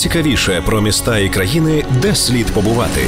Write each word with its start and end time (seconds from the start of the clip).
найцікавіше 0.00 0.62
про 0.66 0.80
міста 0.80 1.18
і 1.18 1.28
країни, 1.28 1.84
де 2.02 2.14
слід 2.14 2.46
побувати 2.46 3.00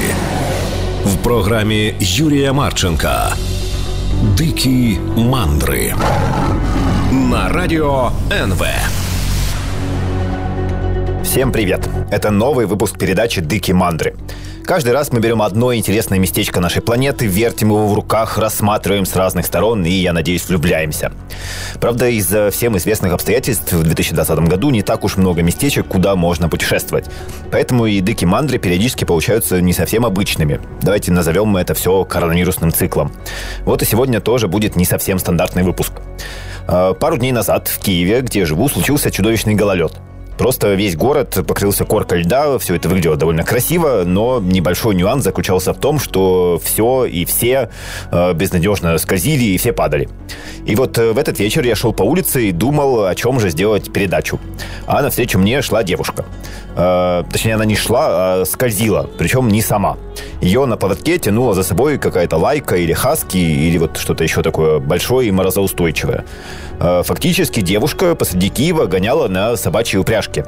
в 1.04 1.16
програмі 1.16 1.94
Юрія 2.00 2.52
Марченка. 2.52 3.32
Дикі 4.36 4.98
мандри 5.16 5.94
на 7.12 7.48
радио 7.48 8.10
НВ. 8.32 8.64
Всем 11.22 11.52
привет! 11.52 11.88
Это 12.10 12.30
новый 12.30 12.66
выпуск 12.66 12.98
передачи 12.98 13.40
«Дыки 13.40 13.72
мандры». 13.72 14.14
Каждый 14.65 14.93
раз 14.93 15.11
мы 15.11 15.19
берем 15.19 15.41
одно 15.41 15.75
интересное 15.75 16.19
местечко 16.19 16.61
нашей 16.61 16.81
планеты, 16.81 17.25
вертим 17.25 17.69
его 17.69 17.85
в 17.85 17.93
руках, 17.93 18.37
рассматриваем 18.37 19.05
с 19.05 19.13
разных 19.13 19.45
сторон 19.45 19.83
и, 19.83 19.91
я 19.91 20.13
надеюсь, 20.13 20.47
влюбляемся. 20.47 21.11
Правда, 21.81 22.07
из-за 22.07 22.49
всем 22.49 22.77
известных 22.77 23.11
обстоятельств 23.11 23.73
в 23.73 23.83
2020 23.83 24.39
году 24.47 24.69
не 24.69 24.81
так 24.81 25.03
уж 25.03 25.17
много 25.17 25.41
местечек, 25.41 25.87
куда 25.87 26.15
можно 26.15 26.47
путешествовать. 26.47 27.07
Поэтому 27.51 27.87
и 27.87 27.99
дыки 27.99 28.23
мандры 28.23 28.57
периодически 28.57 29.03
получаются 29.03 29.59
не 29.59 29.73
совсем 29.73 30.05
обычными. 30.05 30.61
Давайте 30.81 31.11
назовем 31.11 31.57
это 31.57 31.73
все 31.73 32.05
коронавирусным 32.05 32.71
циклом. 32.71 33.11
Вот 33.65 33.81
и 33.81 33.85
сегодня 33.85 34.21
тоже 34.21 34.47
будет 34.47 34.77
не 34.77 34.85
совсем 34.85 35.19
стандартный 35.19 35.63
выпуск. 35.63 35.91
А, 36.67 36.93
пару 36.93 37.17
дней 37.17 37.33
назад 37.33 37.67
в 37.67 37.79
Киеве, 37.79 38.21
где 38.21 38.45
живу, 38.45 38.69
случился 38.69 39.11
чудовищный 39.11 39.55
гололед. 39.55 39.91
Просто 40.37 40.73
весь 40.73 40.95
город 40.95 41.43
покрылся 41.47 41.85
коркой 41.85 42.21
льда, 42.21 42.57
все 42.57 42.75
это 42.75 42.89
выглядело 42.89 43.15
довольно 43.15 43.43
красиво, 43.43 44.03
но 44.05 44.39
небольшой 44.39 44.95
нюанс 44.95 45.23
заключался 45.23 45.73
в 45.73 45.79
том, 45.79 45.99
что 45.99 46.59
все 46.63 47.05
и 47.05 47.25
все 47.25 47.69
э, 48.11 48.33
безнадежно 48.33 48.97
скользили 48.97 49.43
и 49.43 49.57
все 49.57 49.73
падали. 49.73 50.09
И 50.65 50.75
вот 50.75 50.97
э, 50.97 51.13
в 51.13 51.17
этот 51.17 51.39
вечер 51.39 51.63
я 51.63 51.75
шел 51.75 51.93
по 51.93 52.03
улице 52.03 52.49
и 52.49 52.51
думал, 52.51 53.05
о 53.05 53.15
чем 53.15 53.39
же 53.39 53.49
сделать 53.49 53.91
передачу. 53.93 54.39
А 54.87 55.01
навстречу 55.01 55.37
мне 55.37 55.61
шла 55.61 55.83
девушка. 55.83 56.25
Э, 56.75 57.23
точнее, 57.31 57.55
она 57.55 57.65
не 57.65 57.75
шла, 57.75 58.07
а 58.41 58.45
скользила, 58.45 59.09
причем 59.17 59.47
не 59.47 59.61
сама. 59.61 59.97
Ее 60.41 60.65
на 60.65 60.77
поводке 60.77 61.17
тянула 61.17 61.53
за 61.53 61.63
собой 61.63 61.97
какая-то 61.97 62.37
лайка 62.37 62.75
или 62.75 62.93
хаски, 62.93 63.37
или 63.37 63.77
вот 63.77 63.97
что-то 63.97 64.23
еще 64.23 64.41
такое 64.41 64.79
большое 64.79 65.29
и 65.29 65.31
морозоустойчивое. 65.31 66.25
Э, 66.79 67.01
фактически 67.03 67.61
девушка 67.61 68.15
посреди 68.15 68.49
Киева 68.49 68.85
гоняла 68.85 69.27
на 69.27 69.55
собачьей 69.55 69.99
упряжке. 69.99 70.45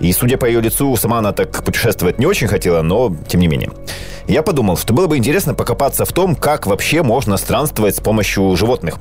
И, 0.00 0.12
судя 0.12 0.38
по 0.38 0.46
ее 0.46 0.60
лицу, 0.60 0.96
сама 0.96 1.18
она 1.18 1.32
так 1.32 1.64
путешествовать 1.64 2.18
не 2.18 2.26
очень 2.26 2.48
хотела, 2.48 2.82
но 2.82 3.14
тем 3.28 3.40
не 3.40 3.48
менее. 3.48 3.70
Я 4.26 4.42
подумал, 4.42 4.76
что 4.76 4.92
было 4.92 5.06
бы 5.06 5.16
интересно 5.16 5.54
покопаться 5.54 6.04
в 6.04 6.12
том, 6.12 6.34
как 6.34 6.66
вообще 6.66 7.02
можно 7.02 7.36
странствовать 7.36 7.96
с 7.96 8.00
помощью 8.00 8.56
животных. 8.56 8.96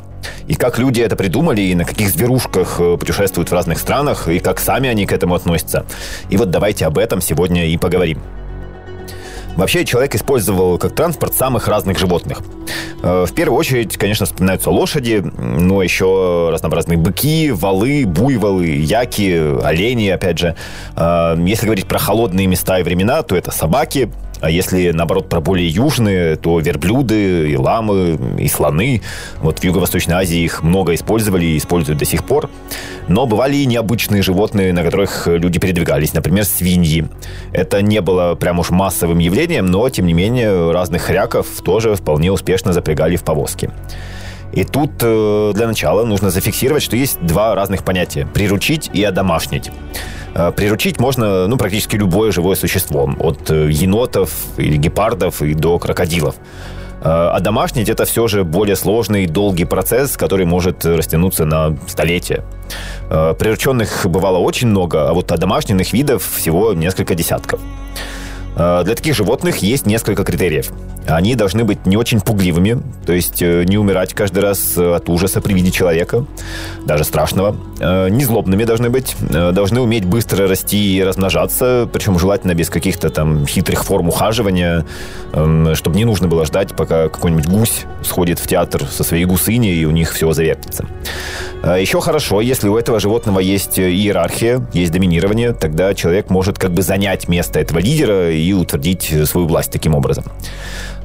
И 0.48 0.54
как 0.54 0.78
люди 0.78 1.02
это 1.02 1.16
придумали, 1.16 1.62
и 1.62 1.76
на 1.76 1.86
каких 1.86 2.10
зверушках 2.10 2.80
э, 2.80 2.98
путешествуют 2.98 3.50
в 3.50 3.54
разных 3.54 3.80
странах, 3.80 4.28
и 4.28 4.40
как 4.40 4.60
сами 4.60 4.90
они 4.90 5.06
к 5.06 5.14
этому 5.14 5.34
относятся. 5.34 5.86
И 6.30 6.38
вот 6.38 6.52
давайте 6.52 6.86
об 6.86 6.98
этом 6.98 7.22
сегодня 7.22 7.68
и 7.68 7.78
поговорим. 7.78 8.22
Вообще 9.56 9.86
человек 9.86 10.16
использовал 10.16 10.78
как 10.78 10.94
транспорт 10.94 11.34
самых 11.34 11.68
разных 11.68 11.98
животных. 11.98 12.42
Э, 13.02 13.26
в 13.26 13.34
первую 13.34 13.58
очередь, 13.58 13.98
конечно, 13.98 14.26
вспоминаются 14.26 14.70
лошади, 14.70 15.24
но 15.38 15.82
еще 15.82 16.50
разнообразные 16.52 16.98
быки, 16.98 17.52
валы, 17.52 18.06
буйволы, 18.06 18.68
яки, 18.68 19.64
олени, 19.64 20.10
опять 20.10 20.40
же. 20.40 20.56
Э, 20.96 21.36
если 21.40 21.66
говорить 21.66 21.88
про 21.88 22.00
холодные 22.00 22.48
места 22.48 22.80
и 22.80 22.84
времена, 22.84 23.24
то 23.24 23.36
это 23.36 23.52
собаки, 23.52 24.12
а 24.42 24.50
если, 24.50 24.92
наоборот, 24.92 25.30
про 25.30 25.42
более 25.42 25.68
южные, 25.68 26.36
то 26.36 26.60
верблюды, 26.60 27.52
и 27.52 27.58
ламы, 27.58 28.20
и 28.40 28.48
слоны. 28.48 29.02
Вот 29.38 29.60
в 29.60 29.64
Юго-Восточной 29.64 30.16
Азии 30.16 30.40
их 30.40 30.64
много 30.64 30.94
использовали 30.94 31.46
и 31.46 31.58
используют 31.58 32.00
до 32.00 32.06
сих 32.06 32.26
пор. 32.26 32.50
Но 33.08 33.26
бывали 33.26 33.56
и 33.56 33.66
необычные 33.66 34.22
животные, 34.22 34.74
на 34.74 34.84
которых 34.84 35.28
люди 35.28 35.60
передвигались. 35.60 36.14
Например, 36.14 36.44
свиньи. 36.44 37.08
Это 37.54 37.82
не 37.82 38.02
было 38.02 38.36
прям 38.36 38.60
уж 38.60 38.70
массовым 38.70 39.20
явлением, 39.20 39.68
но, 39.68 39.88
тем 39.90 40.06
не 40.06 40.14
менее, 40.14 40.72
разных 40.72 41.04
хряков 41.04 41.48
тоже 41.64 41.96
вполне 41.96 42.32
успешно 42.32 42.74
запрягали 42.74 43.16
в 43.16 43.24
повозки. 43.24 43.70
И 44.54 44.64
тут 44.64 44.92
э, 45.02 45.52
для 45.54 45.68
начала 45.68 46.06
нужно 46.06 46.30
зафиксировать, 46.30 46.82
что 46.82 46.96
есть 46.96 47.20
два 47.22 47.56
разных 47.56 47.84
понятия– 47.84 48.28
приручить 48.34 48.90
и 48.94 49.04
одомашнить. 49.04 49.70
Э, 50.36 50.52
приручить 50.52 51.00
можно 51.00 51.48
ну, 51.48 51.58
практически 51.58 51.96
любое 51.96 52.32
живое 52.32 52.56
существо, 52.56 53.10
от 53.20 53.50
э, 53.50 53.70
енотов 53.72 54.32
или 54.58 54.76
гепардов 54.78 55.42
и 55.42 55.54
до 55.54 55.80
крокодилов. 55.80 56.36
А 57.08 57.40
домашнить 57.40 57.88
это 57.88 58.06
все 58.06 58.28
же 58.28 58.44
более 58.44 58.76
сложный, 58.76 59.28
долгий 59.28 59.66
процесс, 59.66 60.18
который 60.18 60.48
может 60.48 60.84
растянуться 60.86 61.46
на 61.46 61.78
столетия. 61.86 62.44
Прирученных 63.10 64.08
бывало 64.08 64.40
очень 64.40 64.70
много, 64.70 65.08
а 65.08 65.14
вот 65.14 65.32
одомашненных 65.32 65.94
видов 65.94 66.24
всего 66.24 66.74
несколько 66.74 67.14
десятков. 67.14 67.60
Для 68.56 68.96
таких 68.96 69.16
животных 69.16 69.58
есть 69.58 69.86
несколько 69.86 70.24
критериев. 70.24 70.72
Они 71.08 71.36
должны 71.36 71.64
быть 71.64 71.86
не 71.86 71.98
очень 71.98 72.20
пугливыми, 72.20 72.82
то 73.06 73.14
есть 73.14 73.42
э, 73.42 73.64
не 73.66 73.78
умирать 73.78 74.14
каждый 74.14 74.40
раз 74.40 74.76
э, 74.76 74.96
от 74.96 75.08
ужаса 75.08 75.40
при 75.40 75.54
виде 75.54 75.70
человека, 75.70 76.26
даже 76.86 77.04
страшного. 77.04 77.56
Э, 77.80 78.10
не 78.10 78.24
злобными 78.24 78.64
должны 78.64 78.90
быть, 78.90 79.16
должны 79.20 79.82
уметь 79.82 80.06
быстро 80.06 80.48
расти 80.48 80.98
и 80.98 81.04
размножаться, 81.04 81.88
причем 81.92 82.18
желательно 82.18 82.56
без 82.56 82.70
каких-то 82.70 83.12
там 83.12 83.46
хитрых 83.46 83.84
форм 83.84 84.10
ухаживания, 84.10 84.86
эм, 85.34 85.76
чтобы 85.76 85.96
не 85.98 86.06
нужно 86.06 86.28
было 86.28 86.46
ждать, 86.46 86.76
пока 86.76 87.10
какой-нибудь 87.10 87.48
гусь 87.48 87.86
сходит 88.04 88.40
в 88.40 88.48
театр 88.48 88.84
со 88.90 89.04
своей 89.04 89.26
гусыней 89.26 89.76
и 89.76 89.86
у 89.86 89.92
них 89.92 90.12
все 90.12 90.32
завертится. 90.32 90.86
Еще 91.64 92.00
хорошо, 92.00 92.42
если 92.42 92.68
у 92.68 92.78
этого 92.78 93.00
животного 93.00 93.40
есть 93.40 93.80
иерархия, 93.80 94.68
есть 94.74 94.92
доминирование, 94.92 95.54
тогда 95.54 95.94
человек 95.96 96.30
может 96.30 96.60
как 96.60 96.72
бы 96.72 96.84
занять 96.84 97.28
место 97.28 97.60
этого 97.60 97.80
лидера 97.80 98.32
и 98.32 98.45
утвердить 98.54 99.14
свою 99.26 99.48
власть 99.48 99.72
таким 99.72 99.96
образом. 99.96 100.26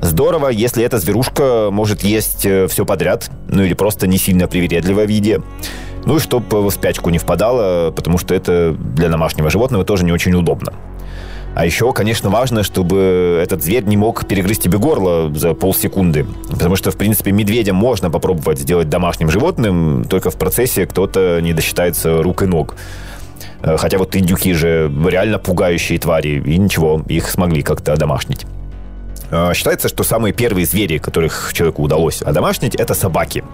Здорово, 0.01 0.49
если 0.49 0.85
эта 0.85 0.99
зверушка 0.99 1.69
может 1.71 2.03
есть 2.03 2.47
э, 2.47 2.67
все 2.69 2.87
подряд, 2.87 3.31
ну 3.49 3.63
или 3.63 3.75
просто 3.75 4.07
не 4.07 4.19
сильно 4.19 4.47
привередливо 4.47 5.05
в 5.05 5.09
виде. 5.09 5.43
Ну 6.07 6.17
и 6.17 6.21
чтобы 6.21 6.63
в 6.63 6.71
спячку 6.71 7.11
не 7.11 7.19
впадала, 7.19 7.91
потому 7.91 8.17
что 8.17 8.35
это 8.35 8.75
для 8.79 9.09
домашнего 9.09 9.51
животного 9.51 9.85
тоже 9.85 10.05
не 10.05 10.13
очень 10.13 10.33
удобно. 10.35 10.73
А 11.55 11.67
еще, 11.67 11.93
конечно, 11.93 12.31
важно, 12.31 12.63
чтобы 12.63 13.41
этот 13.43 13.63
зверь 13.63 13.85
не 13.85 13.97
мог 13.97 14.27
перегрызть 14.27 14.63
тебе 14.63 14.79
горло 14.79 15.35
за 15.35 15.53
полсекунды. 15.53 16.25
Потому 16.49 16.77
что, 16.77 16.93
в 16.93 16.97
принципе, 16.97 17.33
медведя 17.33 17.75
можно 17.75 18.09
попробовать 18.09 18.61
сделать 18.61 18.89
домашним 18.89 19.31
животным, 19.31 20.05
только 20.09 20.31
в 20.31 20.37
процессе 20.37 20.87
кто-то 20.87 21.41
не 21.43 21.53
досчитается 21.53 22.23
рук 22.23 22.43
и 22.43 22.47
ног. 22.47 22.77
Э, 23.63 23.77
хотя 23.77 23.99
вот 23.99 24.17
индюки 24.17 24.53
же 24.53 24.91
реально 25.07 25.39
пугающие 25.39 25.99
твари, 25.99 26.43
и 26.45 26.59
ничего, 26.59 27.03
их 27.09 27.29
смогли 27.29 27.63
как-то 27.63 27.97
домашнить. 27.97 28.47
А, 29.31 29.55
считается, 29.55 29.89
что 29.89 30.03
самые 30.03 30.33
первые 30.33 30.67
звери, 30.67 30.99
которых 30.99 31.53
человеку 31.53 31.83
удалось 31.83 32.23
одомашнить, 32.23 32.75
это 32.75 32.95
собаки. 32.95 33.45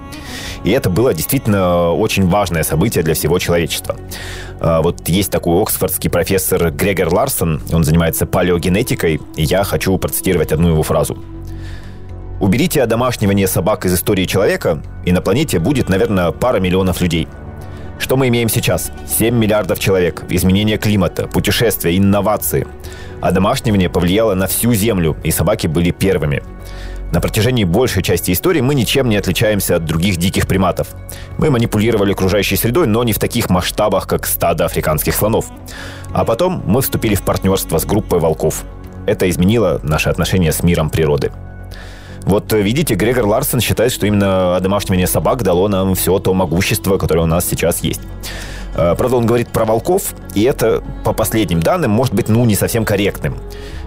И 0.64 0.70
это 0.70 0.88
было 0.88 1.12
действительно 1.12 1.90
очень 1.90 2.28
важное 2.28 2.62
событие 2.62 3.04
для 3.04 3.14
всего 3.14 3.38
человечества. 3.38 3.96
А, 4.60 4.80
вот 4.80 5.06
есть 5.08 5.30
такой 5.30 5.60
оксфордский 5.62 6.08
профессор 6.08 6.70
Грегор 6.70 7.12
Ларсон, 7.12 7.60
он 7.72 7.84
занимается 7.84 8.26
палеогенетикой, 8.26 9.20
и 9.36 9.42
я 9.42 9.64
хочу 9.64 9.96
процитировать 9.98 10.52
одну 10.52 10.68
его 10.68 10.82
фразу. 10.82 11.18
Уберите 12.40 12.82
одомашнивание 12.82 13.46
собак 13.46 13.86
из 13.86 13.94
истории 13.94 14.24
человека, 14.24 14.82
и 15.06 15.12
на 15.12 15.20
планете 15.20 15.58
будет, 15.58 15.88
наверное, 15.88 16.32
пара 16.32 16.60
миллионов 16.60 17.00
людей. 17.00 17.28
Что 17.98 18.16
мы 18.16 18.28
имеем 18.28 18.48
сейчас? 18.48 18.92
7 19.06 19.34
миллиардов 19.34 19.78
человек, 19.78 20.24
изменение 20.28 20.78
климата, 20.78 21.26
путешествия, 21.26 21.96
инновации– 21.96 22.66
а 23.20 23.32
домашнивание 23.32 23.88
повлияло 23.88 24.34
на 24.34 24.46
всю 24.46 24.74
Землю, 24.74 25.16
и 25.22 25.30
собаки 25.30 25.66
были 25.66 25.90
первыми. 25.90 26.42
На 27.12 27.20
протяжении 27.20 27.64
большей 27.64 28.02
части 28.02 28.32
истории 28.32 28.60
мы 28.60 28.74
ничем 28.74 29.08
не 29.08 29.16
отличаемся 29.16 29.76
от 29.76 29.84
других 29.84 30.16
диких 30.16 30.46
приматов. 30.46 30.88
Мы 31.38 31.50
манипулировали 31.50 32.12
окружающей 32.12 32.56
средой, 32.56 32.86
но 32.88 33.04
не 33.04 33.12
в 33.12 33.18
таких 33.18 33.48
масштабах, 33.48 34.06
как 34.08 34.26
стадо 34.26 34.64
африканских 34.64 35.14
слонов. 35.14 35.46
А 36.12 36.24
потом 36.24 36.62
мы 36.66 36.82
вступили 36.82 37.14
в 37.14 37.22
партнерство 37.22 37.78
с 37.78 37.84
группой 37.84 38.18
волков. 38.18 38.64
Это 39.06 39.30
изменило 39.30 39.80
наши 39.84 40.08
отношения 40.08 40.52
с 40.52 40.64
миром 40.64 40.90
природы. 40.90 41.30
Вот 42.26 42.52
видите, 42.52 42.94
Грегор 42.94 43.24
Ларсон 43.24 43.60
считает, 43.60 43.92
что 43.92 44.04
именно 44.04 44.58
домашнее 44.60 45.06
собак 45.06 45.44
дало 45.44 45.68
нам 45.68 45.94
все 45.94 46.18
то 46.18 46.34
могущество, 46.34 46.98
которое 46.98 47.20
у 47.20 47.26
нас 47.26 47.46
сейчас 47.48 47.84
есть. 47.84 48.00
Э, 48.74 48.96
правда, 48.96 49.16
он 49.16 49.26
говорит 49.26 49.48
про 49.48 49.64
волков, 49.64 50.14
и 50.34 50.42
это, 50.42 50.82
по 51.04 51.12
последним 51.12 51.60
данным, 51.60 51.92
может 51.92 52.14
быть, 52.14 52.28
ну, 52.28 52.44
не 52.44 52.56
совсем 52.56 52.84
корректным. 52.84 53.36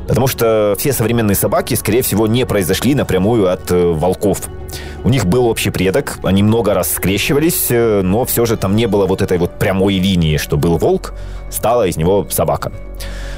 Потому 0.08 0.28
что 0.28 0.76
все 0.80 0.94
современные 0.94 1.36
собаки, 1.36 1.76
скорее 1.76 2.02
всего, 2.02 2.28
не 2.28 2.46
произошли 2.46 2.96
напрямую 2.96 3.52
от 3.52 3.70
э, 3.72 3.92
волков. 3.92 4.42
У 5.04 5.10
них 5.10 5.26
был 5.26 5.46
общий 5.48 5.70
предок, 5.70 6.18
они 6.24 6.42
много 6.42 6.74
раз 6.74 6.94
скрещивались, 6.94 7.68
э, 7.70 8.02
но 8.04 8.24
все 8.24 8.46
же 8.46 8.56
там 8.56 8.76
не 8.78 8.88
было 8.88 9.06
вот 9.06 9.22
этой 9.22 9.38
вот 9.38 9.60
прямой 9.60 9.96
линии, 9.96 10.38
что 10.38 10.56
был 10.56 10.78
волк, 10.78 11.14
стала 11.52 11.88
из 11.88 11.98
него 11.98 12.26
собака. 12.30 12.72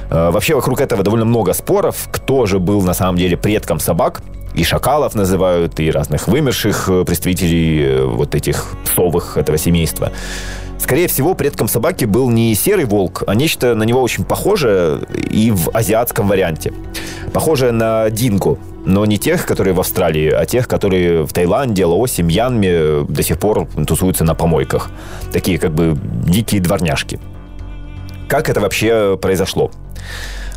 Вообще 0.10 0.56
вокруг 0.56 0.82
этого 0.82 1.04
довольно 1.04 1.24
много 1.24 1.54
споров, 1.54 2.10
кто 2.12 2.46
же 2.46 2.60
был 2.60 2.82
на 2.82 2.94
самом 2.94 3.16
деле 3.16 3.38
предком 3.38 3.80
собак. 3.80 4.22
И 4.54 4.64
шакалов 4.64 5.16
называют, 5.16 5.80
и 5.80 5.92
разных 5.92 6.28
вымерших 6.28 6.90
представителей 7.06 8.06
вот 8.06 8.36
этих 8.36 8.76
псовых 8.84 9.38
этого 9.38 9.58
семейства. 9.58 10.12
Скорее 10.78 11.08
всего, 11.08 11.36
предком 11.36 11.68
собаки 11.68 12.06
был 12.06 12.30
не 12.32 12.56
серый 12.56 12.86
волк, 12.86 13.24
а 13.28 13.36
нечто 13.36 13.76
на 13.76 13.84
него 13.84 14.02
очень 14.02 14.26
похожее 14.26 15.00
и 15.30 15.52
в 15.52 15.70
азиатском 15.74 16.28
варианте. 16.28 16.74
Похожее 17.34 17.72
на 17.72 18.10
динго, 18.10 18.58
но 18.84 19.06
не 19.06 19.20
тех, 19.20 19.46
которые 19.46 19.76
в 19.76 19.80
Австралии, 19.80 20.32
а 20.32 20.46
тех, 20.46 20.68
которые 20.68 21.24
в 21.24 21.32
Таиланде, 21.34 21.86
Лаосе, 21.86 22.24
Мьянме 22.24 23.06
до 23.08 23.22
сих 23.22 23.38
пор 23.38 23.68
тусуются 23.88 24.24
на 24.24 24.34
помойках. 24.34 24.90
Такие 25.32 25.60
как 25.60 25.72
бы 25.72 25.96
дикие 26.26 26.60
дворняжки. 26.60 27.20
Как 28.28 28.50
это 28.50 28.60
вообще 28.60 29.18
произошло? 29.22 29.72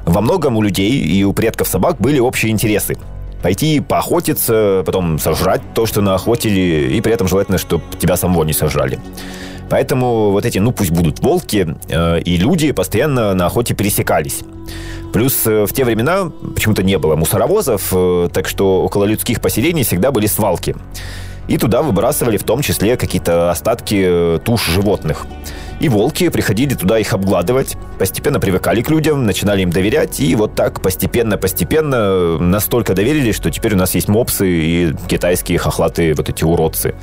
Во 0.07 0.23
многом 0.23 0.57
у 0.57 0.63
людей 0.63 0.91
и 0.91 1.23
у 1.25 1.35
предков 1.35 1.69
собак 1.69 1.97
были 1.99 2.19
общие 2.19 2.51
интересы. 2.51 2.97
Пойти 3.45 3.81
поохотиться, 3.81 4.83
потом 4.87 5.19
сожрать 5.19 5.61
то, 5.75 5.85
что 5.85 6.01
наохотили, 6.01 6.95
и 6.97 7.01
при 7.03 7.13
этом 7.13 7.29
желательно, 7.29 7.59
чтобы 7.59 7.85
тебя 7.99 8.17
самого 8.17 8.43
не 8.43 8.55
сожрали. 8.55 8.99
Поэтому 9.69 10.31
вот 10.31 10.47
эти, 10.47 10.61
ну 10.61 10.73
пусть 10.73 10.93
будут 10.93 11.21
волки 11.21 11.77
э, 11.91 12.21
и 12.21 12.39
люди 12.39 12.73
постоянно 12.73 13.35
на 13.35 13.45
охоте 13.45 13.75
пересекались. 13.75 14.41
Плюс 15.13 15.47
э, 15.47 15.67
в 15.67 15.75
те 15.75 15.85
времена 15.85 16.33
почему-то 16.55 16.83
не 16.83 16.97
было 16.97 17.17
мусоровозов, 17.17 17.93
э, 17.93 18.31
так 18.33 18.49
что 18.49 18.83
около 18.83 19.05
людских 19.05 19.43
поселений 19.43 19.85
всегда 19.85 20.11
были 20.11 20.25
свалки. 20.27 20.75
И 21.49 21.59
туда 21.59 21.83
выбрасывали 21.83 22.37
в 22.37 22.45
том 22.45 22.63
числе 22.63 22.97
какие-то 22.97 23.51
остатки 23.51 24.03
э, 24.07 24.39
туш 24.45 24.67
животных. 24.67 25.27
И 25.81 25.89
волки 25.89 26.29
приходили 26.29 26.75
туда 26.75 26.99
их 26.99 27.13
обгладывать, 27.13 27.77
постепенно 27.99 28.41
привыкали 28.41 28.81
к 28.81 28.91
людям, 28.91 29.27
начинали 29.27 29.63
им 29.63 29.71
доверять, 29.71 30.21
и 30.21 30.35
вот 30.37 30.55
так 30.55 30.81
постепенно-постепенно 30.81 32.39
настолько 32.39 32.95
доверились, 32.95 33.35
что 33.35 33.51
теперь 33.51 33.75
у 33.75 33.77
нас 33.77 33.95
есть 33.95 34.09
мопсы 34.09 34.49
и 34.49 34.95
китайские 35.09 35.59
хохлатые 35.59 36.15
вот 36.15 36.29
эти 36.29 36.45
уродцы. 36.45 36.95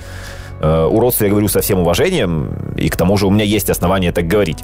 Э, 0.61 0.85
уродцы 0.85 1.23
я 1.23 1.29
говорю 1.31 1.47
со 1.47 1.61
всем 1.61 1.79
уважением, 1.79 2.75
и 2.77 2.87
к 2.87 2.95
тому 2.95 3.17
же 3.17 3.25
у 3.25 3.31
меня 3.31 3.43
есть 3.43 3.69
основания 3.69 4.11
так 4.11 4.27
говорить. 4.27 4.59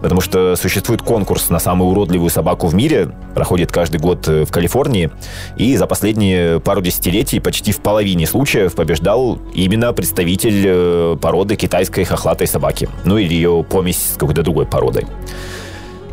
Потому 0.00 0.22
что 0.22 0.56
существует 0.56 1.02
конкурс 1.02 1.50
на 1.50 1.58
самую 1.58 1.90
уродливую 1.90 2.30
собаку 2.30 2.66
в 2.66 2.74
мире, 2.74 3.10
проходит 3.34 3.70
каждый 3.70 4.00
год 4.00 4.26
э, 4.26 4.44
в 4.46 4.50
Калифорнии, 4.50 5.10
и 5.56 5.76
за 5.76 5.86
последние 5.86 6.60
пару 6.60 6.80
десятилетий 6.80 7.40
почти 7.40 7.72
в 7.72 7.80
половине 7.80 8.26
случаев 8.26 8.74
побеждал 8.74 9.38
именно 9.52 9.92
представитель 9.92 10.64
э, 10.66 11.16
породы 11.20 11.56
китайской 11.56 12.04
хохлатой 12.04 12.46
собаки. 12.46 12.88
Ну 13.04 13.18
или 13.18 13.34
ее 13.34 13.66
помесь 13.68 14.12
с 14.14 14.16
какой-то 14.16 14.42
другой 14.42 14.64
породой. 14.64 15.06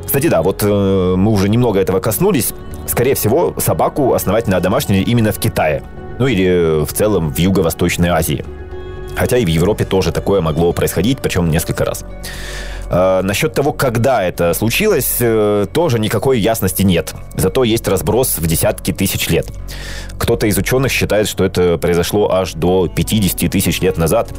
Кстати, 0.05 0.27
да, 0.27 0.41
вот 0.41 0.61
мы 0.61 1.31
уже 1.31 1.47
немного 1.47 1.79
этого 1.79 2.01
коснулись. 2.01 2.51
Скорее 2.85 3.15
всего, 3.15 3.53
собаку 3.59 4.13
основательно 4.13 4.57
одомашнили 4.57 5.01
именно 5.03 5.31
в 5.31 5.39
Китае. 5.39 5.83
Ну 6.19 6.27
или 6.27 6.83
в 6.83 6.91
целом 6.91 7.33
в 7.33 7.39
Юго-Восточной 7.39 8.09
Азии. 8.09 8.43
Хотя 9.15 9.37
и 9.37 9.45
в 9.45 9.49
Европе 9.49 9.85
тоже 9.85 10.11
такое 10.11 10.41
могло 10.41 10.73
происходить, 10.73 11.19
причем 11.19 11.49
несколько 11.49 11.85
раз. 11.85 12.05
Э, 12.91 13.21
насчет 13.23 13.53
того, 13.53 13.71
когда 13.71 14.21
это 14.21 14.53
случилось, 14.53 15.17
э, 15.21 15.65
тоже 15.73 15.97
никакой 15.97 16.39
ясности 16.39 16.83
нет. 16.83 17.13
Зато 17.35 17.63
есть 17.63 17.87
разброс 17.87 18.37
в 18.37 18.45
десятки 18.45 18.91
тысяч 18.91 19.29
лет. 19.29 19.47
Кто-то 20.17 20.45
из 20.45 20.57
ученых 20.57 20.91
считает, 20.91 21.29
что 21.29 21.45
это 21.45 21.77
произошло 21.77 22.29
аж 22.29 22.53
до 22.53 22.89
50 22.89 23.47
тысяч 23.47 23.79
лет 23.79 23.97
назад. 23.97 24.29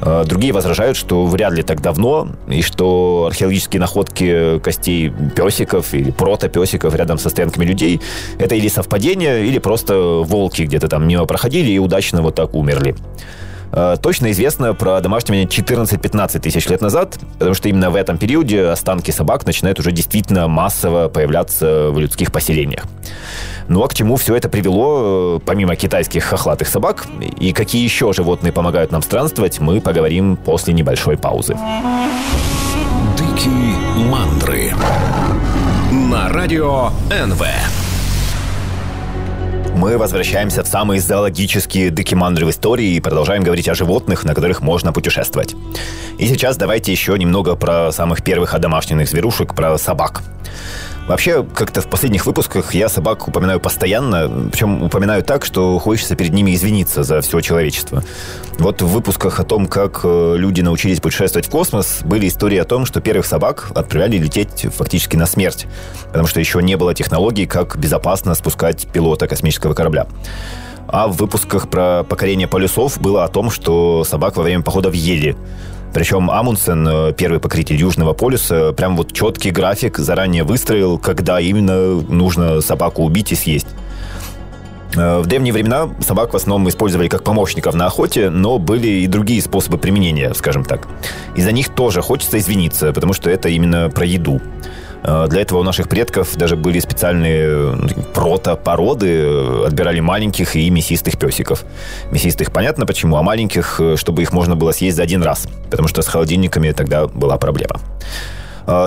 Э, 0.00 0.22
другие 0.24 0.52
возражают, 0.52 0.96
что 0.96 1.26
вряд 1.26 1.52
ли 1.54 1.64
так 1.64 1.80
давно, 1.80 2.28
и 2.48 2.62
что 2.62 3.26
археологические 3.26 3.80
находки 3.80 4.60
костей 4.60 5.12
песиков 5.34 5.92
или 5.92 6.12
протопесиков 6.12 6.94
рядом 6.94 7.18
со 7.18 7.30
стоянками 7.30 7.64
людей– 7.64 8.00
это 8.38 8.54
или 8.54 8.68
совпадение, 8.68 9.44
или 9.44 9.58
просто 9.58 10.22
волки 10.24 10.62
где-то 10.62 10.86
там 10.86 11.08
мимо 11.08 11.24
проходили 11.26 11.72
и 11.72 11.78
удачно 11.80 12.22
вот 12.22 12.36
так 12.36 12.54
умерли. 12.54 12.94
Э, 13.72 13.96
точно 14.00 14.30
известно 14.30 14.74
про 14.74 15.00
домашнее 15.00 15.44
14-15 15.44 16.38
тысяч 16.40 16.68
лет 16.68 16.80
назад, 16.80 17.18
потому 17.34 17.54
что 17.54 17.68
именно 17.68 17.90
в 17.90 17.96
этом 17.96 18.18
периоде 18.18 18.66
останки 18.66 19.10
собак 19.10 19.46
начинают 19.46 19.78
уже 19.78 19.92
действительно 19.92 20.48
массово 20.48 21.08
появляться 21.08 21.90
в 21.90 21.98
людских 21.98 22.32
поселениях. 22.32 22.84
Ну 23.68 23.82
а 23.82 23.88
к 23.88 23.94
чему 23.94 24.16
все 24.16 24.34
это 24.34 24.48
привело, 24.48 25.36
э, 25.36 25.40
помимо 25.44 25.76
китайских 25.76 26.24
хохлатых 26.24 26.68
собак, 26.68 27.06
и 27.38 27.52
какие 27.52 27.84
еще 27.84 28.12
животные 28.12 28.52
помогают 28.52 28.92
нам 28.92 29.02
странствовать, 29.02 29.60
мы 29.60 29.80
поговорим 29.80 30.36
после 30.36 30.72
небольшой 30.72 31.18
паузы. 31.18 31.56
Дикие 33.16 33.74
мандры 34.08 34.72
на 35.90 36.28
радио 36.28 36.90
НВ. 37.10 37.42
Мы 39.78 39.96
возвращаемся 39.96 40.64
в 40.64 40.66
самые 40.66 41.00
зоологические 41.00 41.92
докимандры 41.92 42.44
в 42.44 42.50
истории 42.50 42.94
и 42.94 43.00
продолжаем 43.00 43.44
говорить 43.44 43.68
о 43.68 43.76
животных, 43.76 44.24
на 44.24 44.34
которых 44.34 44.60
можно 44.60 44.92
путешествовать. 44.92 45.54
И 46.18 46.26
сейчас 46.26 46.56
давайте 46.56 46.90
еще 46.90 47.16
немного 47.16 47.54
про 47.54 47.92
самых 47.92 48.24
первых 48.24 48.54
одомашненных 48.54 49.08
зверушек, 49.08 49.54
про 49.54 49.78
собак. 49.78 50.22
Вообще, 51.08 51.42
как-то 51.42 51.80
в 51.80 51.88
последних 51.88 52.26
выпусках 52.26 52.74
я 52.74 52.90
собак 52.90 53.26
упоминаю 53.28 53.60
постоянно, 53.60 54.50
причем 54.52 54.82
упоминаю 54.82 55.22
так, 55.22 55.42
что 55.46 55.78
хочется 55.78 56.16
перед 56.16 56.34
ними 56.34 56.54
извиниться 56.54 57.02
за 57.02 57.22
все 57.22 57.40
человечество. 57.40 58.04
Вот 58.58 58.82
в 58.82 58.88
выпусках 58.88 59.40
о 59.40 59.44
том, 59.44 59.68
как 59.68 60.02
э, 60.04 60.34
люди 60.36 60.60
научились 60.60 61.00
путешествовать 61.00 61.46
в 61.46 61.50
космос, 61.50 62.00
были 62.04 62.28
истории 62.28 62.58
о 62.58 62.66
том, 62.66 62.84
что 62.84 63.00
первых 63.00 63.24
собак 63.24 63.70
отправляли 63.74 64.18
лететь 64.18 64.66
фактически 64.76 65.16
на 65.16 65.24
смерть, 65.24 65.66
потому 66.08 66.26
что 66.26 66.40
еще 66.40 66.62
не 66.62 66.76
было 66.76 66.92
технологий, 66.92 67.46
как 67.46 67.78
безопасно 67.78 68.34
спускать 68.34 68.86
пилота 68.88 69.26
космического 69.26 69.72
корабля. 69.72 70.06
А 70.88 71.08
в 71.08 71.16
выпусках 71.16 71.70
про 71.70 72.04
покорение 72.04 72.48
полюсов 72.48 73.00
было 73.00 73.24
о 73.24 73.28
том, 73.28 73.50
что 73.50 74.04
собак 74.04 74.36
во 74.36 74.42
время 74.42 74.62
походов 74.62 74.94
ели. 74.94 75.36
Причем 75.92 76.30
Амундсен, 76.30 76.86
э, 76.86 77.12
первый 77.12 77.40
покоритель 77.40 77.76
Южного 77.76 78.12
полюса, 78.12 78.72
прям 78.72 78.96
вот 78.96 79.12
четкий 79.12 79.50
график 79.50 79.98
заранее 79.98 80.44
выстроил, 80.44 80.98
когда 80.98 81.40
именно 81.40 82.00
нужно 82.00 82.60
собаку 82.60 83.02
убить 83.02 83.32
и 83.32 83.34
съесть. 83.34 83.68
Э, 84.96 85.20
в 85.20 85.26
древние 85.26 85.52
времена 85.52 85.88
собак 86.00 86.32
в 86.32 86.36
основном 86.36 86.68
использовали 86.68 87.08
как 87.08 87.22
помощников 87.24 87.74
на 87.74 87.86
охоте, 87.86 88.30
но 88.30 88.58
были 88.58 88.88
и 88.88 89.06
другие 89.06 89.42
способы 89.42 89.78
применения, 89.78 90.32
скажем 90.34 90.64
так. 90.64 90.88
И 91.36 91.42
за 91.42 91.52
них 91.52 91.68
тоже 91.70 92.02
хочется 92.02 92.38
извиниться, 92.38 92.92
потому 92.92 93.12
что 93.12 93.30
это 93.30 93.48
именно 93.48 93.90
про 93.90 94.04
еду. 94.04 94.40
Э, 95.02 95.26
для 95.28 95.42
этого 95.42 95.60
у 95.60 95.62
наших 95.62 95.88
предков 95.88 96.36
даже 96.36 96.56
были 96.56 96.80
специальные 96.80 97.74
ну, 97.74 97.88
протопороды, 98.14 99.08
э, 99.08 99.64
отбирали 99.66 100.00
маленьких 100.00 100.56
и 100.56 100.70
мясистых 100.70 101.18
песиков. 101.18 101.64
Мясистых 102.10 102.52
понятно 102.52 102.86
почему, 102.86 103.16
а 103.16 103.22
маленьких, 103.22 103.80
э, 103.80 103.96
чтобы 103.96 104.22
их 104.22 104.32
можно 104.32 104.56
было 104.56 104.72
съесть 104.72 104.96
за 104.96 105.02
один 105.02 105.22
раз, 105.22 105.46
потому 105.70 105.88
что 105.88 106.02
с 106.02 106.06
холодильниками 106.06 106.72
тогда 106.72 107.06
была 107.06 107.36
проблема. 107.38 107.80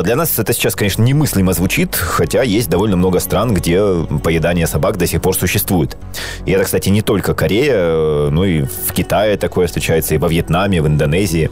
Для 0.04 0.16
нас 0.16 0.38
это 0.38 0.54
сейчас, 0.54 0.76
конечно, 0.76 1.02
немыслимо 1.02 1.54
звучит, 1.54 1.96
хотя 1.96 2.44
есть 2.44 2.70
довольно 2.70 2.98
много 2.98 3.20
стран, 3.20 3.52
где 3.52 3.82
поедание 4.24 4.68
собак 4.68 4.98
до 4.98 5.08
сих 5.08 5.24
пор 5.24 5.36
существует. 5.36 5.98
И 6.46 6.52
это, 6.52 6.66
кстати, 6.66 6.90
не 6.90 7.02
только 7.02 7.34
Корея, 7.34 8.30
но 8.30 8.46
и 8.46 8.62
в 8.62 8.94
Китае 8.94 9.38
такое 9.38 9.66
встречается, 9.66 10.14
и 10.14 10.20
во 10.20 10.28
Вьетнаме, 10.28 10.84
в 10.84 10.88
Индонезии. 10.88 11.50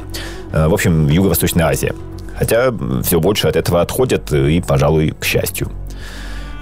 В 0.51 0.72
общем, 0.72 1.08
Юго-Восточная 1.08 1.66
Азия. 1.66 1.96
Хотя 2.39 2.74
все 3.03 3.19
больше 3.19 3.50
от 3.50 3.58
этого 3.58 3.81
отходят, 3.81 4.31
и, 4.31 4.62
пожалуй, 4.65 5.13
к 5.19 5.25
счастью. 5.25 5.69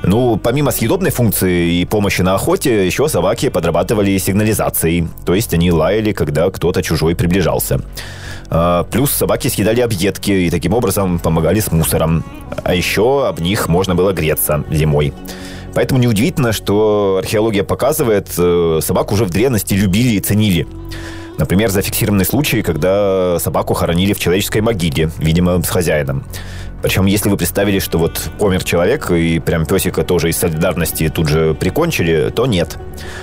Ну, 0.04 0.38
помимо 0.38 0.72
съедобной 0.72 1.12
функции 1.12 1.82
и 1.82 1.86
помощи 1.86 2.22
на 2.22 2.34
охоте, 2.34 2.86
еще 2.86 3.08
собаки 3.08 3.50
подрабатывали 3.50 4.18
сигнализацией. 4.18 5.08
То 5.26 5.36
есть 5.36 5.54
они 5.54 5.72
лаяли, 5.72 6.14
когда 6.14 6.50
кто-то 6.50 6.82
чужой 6.82 7.16
приближался. 7.16 7.82
А, 8.50 8.86
плюс 8.86 9.12
собаки 9.12 9.48
съедали 9.50 9.82
объедки 9.82 10.32
и 10.32 10.50
таким 10.50 10.74
образом 10.74 11.20
помогали 11.20 11.60
с 11.60 11.72
мусором. 11.72 12.24
А 12.64 12.74
еще 12.74 13.28
об 13.28 13.40
них 13.40 13.68
можно 13.68 13.94
было 13.94 14.14
греться 14.14 14.64
зимой. 14.72 15.14
Поэтому 15.76 16.00
неудивительно, 16.00 16.54
что 16.54 17.18
археология 17.20 17.64
показывает, 17.64 18.30
э, 18.38 18.80
собак 18.82 19.12
уже 19.12 19.26
в 19.26 19.30
древности 19.30 19.76
любили 19.76 20.16
и 20.16 20.20
ценили. 20.20 20.68
Например, 21.38 21.70
зафиксированы 21.70 22.26
случаи, 22.26 22.62
когда 22.62 23.38
собаку 23.40 23.74
хоронили 23.74 24.14
в 24.14 24.20
человеческой 24.20 24.62
могиле, 24.62 25.12
видимо, 25.20 25.62
с 25.62 25.70
хозяином. 25.70 26.24
Причем, 26.82 27.06
если 27.06 27.30
вы 27.30 27.38
представили, 27.38 27.80
что 27.80 27.98
вот 27.98 28.30
помер 28.40 28.64
человек, 28.64 29.10
и 29.12 29.40
прям 29.40 29.66
песика 29.66 30.04
тоже 30.04 30.30
из 30.30 30.38
солидарности 30.38 31.10
тут 31.10 31.28
же 31.28 31.54
прикончили, 31.54 32.32
то 32.36 32.46
нет. 32.46 32.78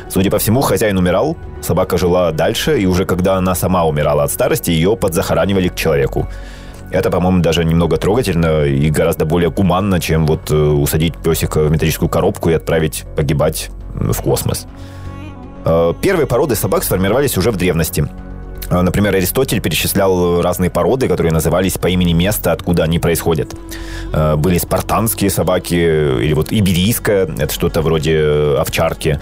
Судя 0.09 0.31
по 0.31 0.39
всему, 0.39 0.61
хозяин 0.61 0.99
умирал, 0.99 1.37
собака 1.61 1.97
жила 1.99 2.33
дальше, 2.33 2.81
и 2.81 2.87
уже 2.87 3.05
когда 3.05 3.37
она 3.37 3.55
сама 3.55 3.85
умирала 3.85 4.25
от 4.25 4.33
старости, 4.33 4.71
ее 4.71 4.97
подзахоранивали 4.97 5.69
к 5.69 5.77
человеку. 5.77 6.29
Это, 6.91 7.11
по-моему, 7.11 7.43
даже 7.43 7.65
немного 7.65 7.97
трогательно 7.97 8.65
и 8.65 8.91
гораздо 8.91 9.25
более 9.25 9.51
гуманно, 9.51 10.01
чем 10.01 10.27
вот 10.27 10.51
э, 10.51 10.55
усадить 10.55 11.17
песика 11.17 11.65
в 11.65 11.71
металлическую 11.71 12.09
коробку 12.09 12.51
и 12.51 12.53
отправить 12.53 13.05
погибать 13.17 13.71
в 13.95 14.21
космос. 14.23 14.67
Э, 15.65 15.95
первые 16.01 16.27
породы 16.27 16.55
собак 16.55 16.85
сформировались 16.85 17.37
уже 17.39 17.51
в 17.51 17.57
древности. 17.57 18.07
Э, 18.71 18.83
например, 18.83 19.15
Аристотель 19.15 19.61
перечислял 19.61 20.43
разные 20.43 20.71
породы, 20.71 21.09
которые 21.09 21.33
назывались 21.33 21.79
по 21.79 21.89
имени 21.89 22.13
места, 22.13 22.53
откуда 22.53 22.85
они 22.85 22.99
происходят. 22.99 23.55
Э, 24.13 24.37
были 24.37 24.59
спартанские 24.59 25.31
собаки, 25.31 25.75
или 25.75 26.33
вот 26.35 26.53
иберийская, 26.53 27.27
это 27.27 27.53
что-то 27.53 27.83
вроде 27.83 28.57
овчарки. 28.59 29.21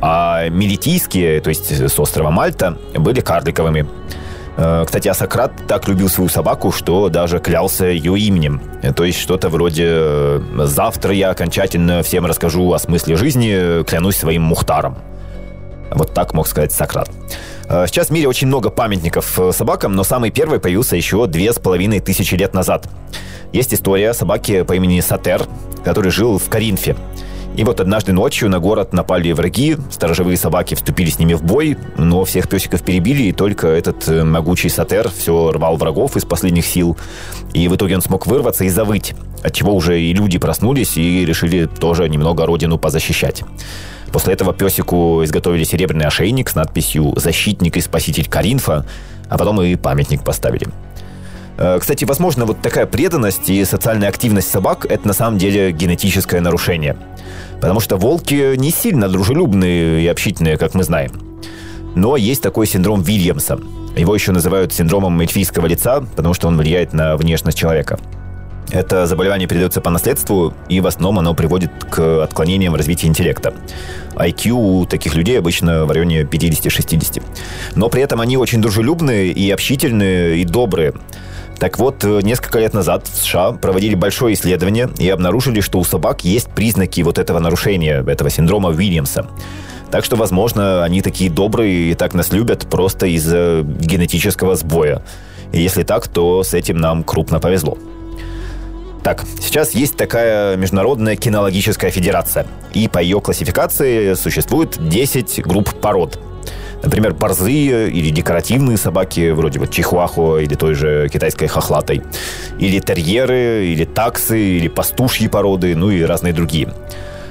А 0.00 0.48
милитийские, 0.48 1.40
то 1.40 1.50
есть 1.50 1.70
с 1.70 1.98
острова 2.00 2.30
Мальта, 2.30 2.76
были 2.94 3.20
карликовыми. 3.20 3.86
Кстати, 4.54 5.08
а 5.08 5.48
так 5.66 5.88
любил 5.88 6.10
свою 6.10 6.28
собаку, 6.28 6.72
что 6.72 7.08
даже 7.08 7.38
клялся 7.38 7.86
ее 7.86 8.18
именем. 8.18 8.60
То 8.94 9.04
есть 9.04 9.18
что-то 9.18 9.48
вроде 9.48 10.42
«Завтра 10.64 11.14
я 11.14 11.30
окончательно 11.30 12.02
всем 12.02 12.26
расскажу 12.26 12.70
о 12.70 12.78
смысле 12.78 13.16
жизни, 13.16 13.82
клянусь 13.84 14.16
своим 14.16 14.42
Мухтаром». 14.42 14.98
Вот 15.94 16.14
так 16.14 16.34
мог 16.34 16.46
сказать 16.46 16.72
Сократ. 16.72 17.10
Сейчас 17.68 18.08
в 18.08 18.10
мире 18.10 18.28
очень 18.28 18.48
много 18.48 18.70
памятников 18.70 19.38
собакам, 19.52 19.94
но 19.94 20.04
самый 20.04 20.30
первый 20.30 20.60
появился 20.60 20.96
еще 20.96 21.26
две 21.26 21.52
с 21.52 21.58
половиной 21.58 22.00
тысячи 22.00 22.34
лет 22.34 22.54
назад. 22.54 22.88
Есть 23.52 23.72
история 23.74 24.14
собаки 24.14 24.62
по 24.62 24.74
имени 24.74 25.00
Сатер, 25.00 25.46
который 25.84 26.10
жил 26.10 26.38
в 26.38 26.48
Каринфе. 26.48 26.96
И 27.54 27.64
вот 27.64 27.80
однажды 27.80 28.12
ночью 28.12 28.48
на 28.48 28.60
город 28.60 28.94
напали 28.94 29.30
враги, 29.32 29.76
сторожевые 29.90 30.38
собаки 30.38 30.74
вступили 30.74 31.10
с 31.10 31.18
ними 31.18 31.34
в 31.34 31.42
бой, 31.42 31.76
но 31.98 32.24
всех 32.24 32.48
песиков 32.48 32.82
перебили, 32.82 33.24
и 33.24 33.32
только 33.32 33.68
этот 33.68 34.08
э, 34.08 34.24
могучий 34.24 34.70
сатер 34.70 35.10
все 35.10 35.50
рвал 35.52 35.76
врагов 35.76 36.16
из 36.16 36.24
последних 36.24 36.64
сил. 36.64 36.96
И 37.52 37.68
в 37.68 37.76
итоге 37.76 37.96
он 37.96 38.00
смог 38.00 38.26
вырваться 38.26 38.64
и 38.64 38.70
завыть, 38.70 39.14
от 39.42 39.52
чего 39.52 39.74
уже 39.74 40.00
и 40.00 40.14
люди 40.14 40.38
проснулись 40.38 40.96
и 40.96 41.26
решили 41.26 41.66
тоже 41.66 42.08
немного 42.08 42.46
родину 42.46 42.78
позащищать. 42.78 43.42
После 44.12 44.34
этого 44.34 44.52
песику 44.52 45.24
изготовили 45.24 45.64
серебряный 45.64 46.06
ошейник 46.06 46.50
с 46.50 46.54
надписью 46.54 47.14
«Защитник 47.16 47.76
и 47.76 47.80
спаситель 47.80 48.28
Каринфа», 48.28 48.84
а 49.28 49.38
потом 49.38 49.62
и 49.62 49.74
памятник 49.76 50.22
поставили. 50.22 50.66
Э, 51.56 51.78
кстати, 51.80 52.04
возможно, 52.04 52.44
вот 52.44 52.60
такая 52.60 52.86
преданность 52.86 53.48
и 53.48 53.64
социальная 53.64 54.08
активность 54.08 54.50
собак– 54.50 54.84
это 54.88 55.06
на 55.08 55.14
самом 55.14 55.38
деле 55.38 55.72
генетическое 55.72 56.40
нарушение. 56.40 56.96
Потому 57.60 57.80
что 57.80 57.96
волки 57.96 58.56
не 58.56 58.70
сильно 58.70 59.08
дружелюбные 59.08 60.02
и 60.02 60.06
общительные, 60.08 60.58
как 60.58 60.74
мы 60.74 60.84
знаем. 60.84 61.12
Но 61.94 62.16
есть 62.16 62.42
такой 62.42 62.66
синдром 62.66 63.02
Вильямса. 63.02 63.58
Его 63.96 64.14
еще 64.14 64.32
называют 64.32 64.72
синдромом 64.72 65.20
эльфийского 65.20 65.66
лица, 65.66 66.00
потому 66.00 66.34
что 66.34 66.48
он 66.48 66.56
влияет 66.58 66.92
на 66.92 67.16
внешность 67.16 67.58
человека. 67.58 67.98
Это 68.70 69.06
заболевание 69.06 69.46
передается 69.46 69.80
по 69.80 69.90
наследству, 69.90 70.54
и 70.68 70.80
в 70.80 70.86
основном 70.86 71.18
оно 71.18 71.34
приводит 71.34 71.70
к 71.90 72.22
отклонениям 72.22 72.72
в 72.72 72.76
развитии 72.76 73.06
интеллекта. 73.06 73.52
IQ 74.14 74.50
у 74.52 74.84
таких 74.86 75.14
людей 75.14 75.38
обычно 75.38 75.84
в 75.84 75.90
районе 75.90 76.22
50-60. 76.22 77.22
Но 77.74 77.88
при 77.88 78.02
этом 78.02 78.20
они 78.20 78.36
очень 78.36 78.62
дружелюбные 78.62 79.30
и 79.32 79.50
общительные, 79.50 80.38
и 80.38 80.44
добрые. 80.44 80.94
Так 81.58 81.78
вот, 81.78 82.02
несколько 82.02 82.58
лет 82.60 82.72
назад 82.72 83.06
в 83.06 83.16
США 83.16 83.52
проводили 83.52 83.94
большое 83.94 84.34
исследование 84.34 84.88
и 84.98 85.08
обнаружили, 85.08 85.60
что 85.60 85.78
у 85.78 85.84
собак 85.84 86.24
есть 86.24 86.48
признаки 86.48 87.02
вот 87.02 87.18
этого 87.18 87.38
нарушения, 87.38 88.02
этого 88.06 88.30
синдрома 88.30 88.70
Уильямса. 88.70 89.26
Так 89.90 90.04
что, 90.04 90.16
возможно, 90.16 90.82
они 90.82 91.02
такие 91.02 91.30
добрые 91.30 91.90
и 91.90 91.94
так 91.94 92.14
нас 92.14 92.32
любят 92.32 92.66
просто 92.70 93.06
из-за 93.06 93.62
генетического 93.62 94.56
сбоя. 94.56 95.02
И 95.52 95.60
если 95.60 95.82
так, 95.82 96.08
то 96.08 96.42
с 96.42 96.54
этим 96.54 96.78
нам 96.78 97.04
крупно 97.04 97.38
повезло. 97.38 97.76
Так, 99.02 99.24
сейчас 99.40 99.72
есть 99.72 99.96
такая 99.96 100.56
международная 100.56 101.16
кинологическая 101.16 101.90
федерация. 101.90 102.46
И 102.72 102.88
по 102.88 102.98
ее 102.98 103.20
классификации 103.20 104.14
существует 104.14 104.76
10 104.88 105.42
групп 105.44 105.74
пород– 105.74 106.18
Например, 106.82 107.14
борзые 107.14 107.90
или 107.90 108.10
декоративные 108.10 108.76
собаки, 108.76 109.30
вроде 109.30 109.60
вот 109.60 109.70
чихуахуа 109.70 110.38
или 110.38 110.54
той 110.54 110.74
же 110.74 111.08
китайской 111.08 111.46
хохлатой. 111.46 112.02
Или 112.58 112.80
терьеры, 112.80 113.66
или 113.66 113.84
таксы, 113.84 114.40
или 114.40 114.68
пастушьи 114.68 115.28
породы, 115.28 115.76
ну 115.76 115.90
и 115.90 116.02
разные 116.02 116.32
другие. 116.32 116.72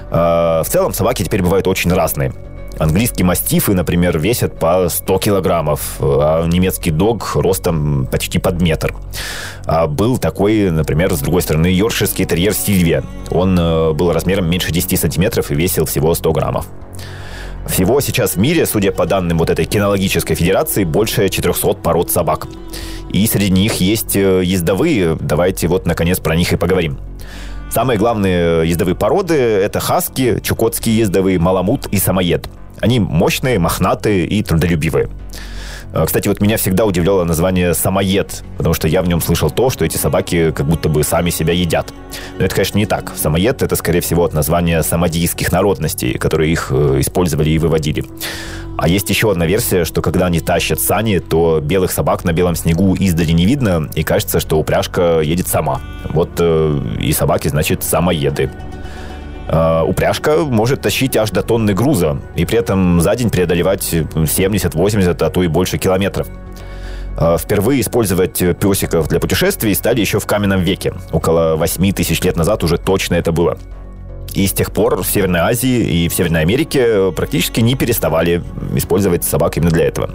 А, 0.10 0.63
в 0.63 0.70
целом 0.70 0.94
собаки 0.94 1.24
теперь 1.24 1.42
бывают 1.42 1.68
очень 1.68 1.92
разные. 1.92 2.34
Английские 2.82 3.28
мастифы, 3.28 3.76
например, 3.76 4.18
весят 4.18 4.58
по 4.58 4.90
100 4.90 5.20
килограммов, 5.20 5.98
а 6.00 6.44
немецкий 6.48 6.90
дог 6.90 7.36
ростом 7.36 8.08
почти 8.08 8.40
под 8.40 8.60
метр. 8.60 8.96
А 9.68 9.86
был 9.86 10.18
такой, 10.18 10.72
например, 10.72 11.14
с 11.14 11.20
другой 11.20 11.44
стороны, 11.44 11.68
йоркширский 11.68 12.26
терьер 12.26 12.56
Сильвия. 12.56 13.04
Он 13.30 13.56
э, 13.60 13.92
был 13.94 14.12
размером 14.12 14.50
меньше 14.50 14.72
10 14.72 15.00
сантиметров 15.00 15.52
и 15.52 15.54
весил 15.54 15.86
всего 15.86 16.16
100 16.16 16.32
граммов. 16.32 16.66
Всего 17.68 18.02
сейчас 18.02 18.32
в 18.34 18.40
мире, 18.40 18.66
судя 18.66 18.92
по 18.92 19.06
данным 19.06 19.38
вот 19.38 19.52
этой 19.52 19.66
кинологической 19.66 20.36
федерации, 20.36 20.84
больше 20.84 21.30
400 21.30 21.74
пород 21.74 22.10
собак. 22.10 22.48
И 23.14 23.28
среди 23.28 23.52
них 23.52 23.74
есть 23.76 24.16
э, 24.16 24.42
ездовые. 24.44 25.18
Давайте 25.20 25.68
вот 25.68 25.86
наконец 25.86 26.20
про 26.20 26.36
них 26.36 26.52
и 26.52 26.58
поговорим. 26.58 26.98
Самые 27.72 27.98
главные 27.98 28.68
ездовые 28.68 28.96
породы– 28.96 29.34
это 29.36 29.80
хаски, 29.80 30.42
чукотские 30.44 30.98
ездовые, 30.98 31.40
маламут 31.40 31.88
и 31.88 32.00
самоед. 32.00 32.50
Они 32.82 33.00
мощные, 33.00 33.60
мохнатые 33.60 34.25
и 34.25 34.44
трудолюбивые. 34.44 35.10
Э, 35.93 36.05
кстати, 36.05 36.27
вот 36.27 36.41
меня 36.41 36.57
всегда 36.57 36.86
удивляло 36.86 37.24
название 37.24 37.74
«самоед», 37.74 38.43
потому 38.57 38.74
что 38.74 38.88
я 38.88 39.01
в 39.01 39.07
нем 39.07 39.21
слышал 39.21 39.50
то, 39.50 39.69
что 39.69 39.86
эти 39.86 39.98
собаки 39.98 40.51
как 40.51 40.65
будто 40.65 40.89
бы 40.89 41.03
сами 41.03 41.29
себя 41.29 41.53
едят. 41.53 41.93
Но 42.38 42.45
это, 42.45 42.55
конечно, 42.55 42.77
не 42.77 42.86
так. 42.86 43.13
Самоед— 43.15 43.62
это, 43.63 43.75
скорее 43.75 44.01
всего, 44.01 44.24
от 44.24 44.33
названия 44.33 44.81
самодийских 44.83 45.51
народностей, 45.51 46.17
которые 46.17 46.51
их 46.51 46.67
э, 46.71 47.00
использовали 47.00 47.50
и 47.50 47.57
выводили. 47.57 48.05
А 48.77 48.88
есть 48.88 49.10
еще 49.10 49.29
одна 49.29 49.45
версия, 49.45 49.86
что 49.86 50.01
когда 50.01 50.25
они 50.25 50.39
тащат 50.39 50.79
сани, 50.79 51.19
то 51.19 51.60
белых 51.62 51.91
собак 51.91 52.24
на 52.24 52.33
белом 52.33 52.55
снегу 52.55 52.95
издали 52.95 53.31
не 53.31 53.45
видно, 53.45 53.89
и 53.93 54.03
кажется, 54.03 54.39
что 54.39 54.57
упряжка 54.57 55.19
едет 55.19 55.48
сама. 55.48 55.81
Вот 56.10 56.29
э, 56.39 56.79
и 57.00 57.12
собаки, 57.12 57.50
значит, 57.50 57.83
самоеды. 57.83 58.50
Э, 59.51 59.84
упряжка 59.86 60.38
может 60.38 60.81
тащить 60.81 61.17
аж 61.17 61.31
до 61.31 61.43
тонны 61.43 61.74
груза 61.74 62.17
и 62.36 62.46
при 62.46 62.58
этом 62.58 63.01
за 63.01 63.15
день 63.15 63.29
преодолевать 63.29 63.93
70-80, 63.93 65.24
а 65.24 65.29
то 65.29 65.43
и 65.43 65.48
больше 65.48 65.77
километров. 65.77 66.27
Э, 67.17 67.36
впервые 67.38 67.81
использовать 67.81 68.41
песиков 68.60 69.10
для 69.10 69.20
путешествий 69.20 69.75
стали 69.75 70.00
еще 70.00 70.20
в 70.20 70.25
каменном 70.25 70.62
веке. 70.62 70.93
Около 71.12 71.58
8 71.58 71.91
тысяч 71.91 72.22
лет 72.22 72.38
назад 72.38 72.63
уже 72.63 72.77
точно 72.77 73.15
это 73.15 73.34
было. 73.34 73.58
И 74.34 74.48
с 74.48 74.54
тех 74.54 74.72
пор 74.72 75.02
в 75.04 75.08
Северной 75.08 75.42
Азии 75.42 76.04
и 76.06 76.10
в 76.10 76.14
Северной 76.14 76.42
Америке 76.42 77.12
практически 77.12 77.60
не 77.60 77.76
переставали 77.76 78.42
использовать 78.76 79.24
собак 79.24 79.58
именно 79.58 79.72
для 79.72 79.86
этого. 79.86 80.12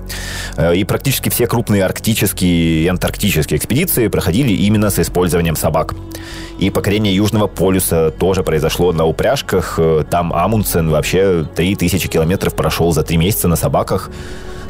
Э, 0.56 0.74
и 0.74 0.84
практически 0.84 1.28
все 1.28 1.46
крупные 1.46 1.84
арктические 1.84 2.84
и 2.84 2.86
антарктические 2.88 3.58
экспедиции 3.58 4.08
проходили 4.08 4.52
именно 4.52 4.90
с 4.90 4.98
использованием 4.98 5.56
собак. 5.56 5.94
И 6.58 6.70
покорение 6.70 7.14
Южного 7.14 7.46
полюса 7.46 8.10
тоже 8.10 8.42
произошло 8.42 8.92
на 8.92 9.04
упряжках. 9.04 9.74
Э, 9.78 10.04
там 10.08 10.32
Амундсен 10.32 10.90
вообще 10.90 11.44
3000 11.54 12.08
километров 12.08 12.54
прошел 12.54 12.92
за 12.92 13.02
три 13.02 13.18
месяца 13.18 13.48
на 13.48 13.56
собаках. 13.56 14.10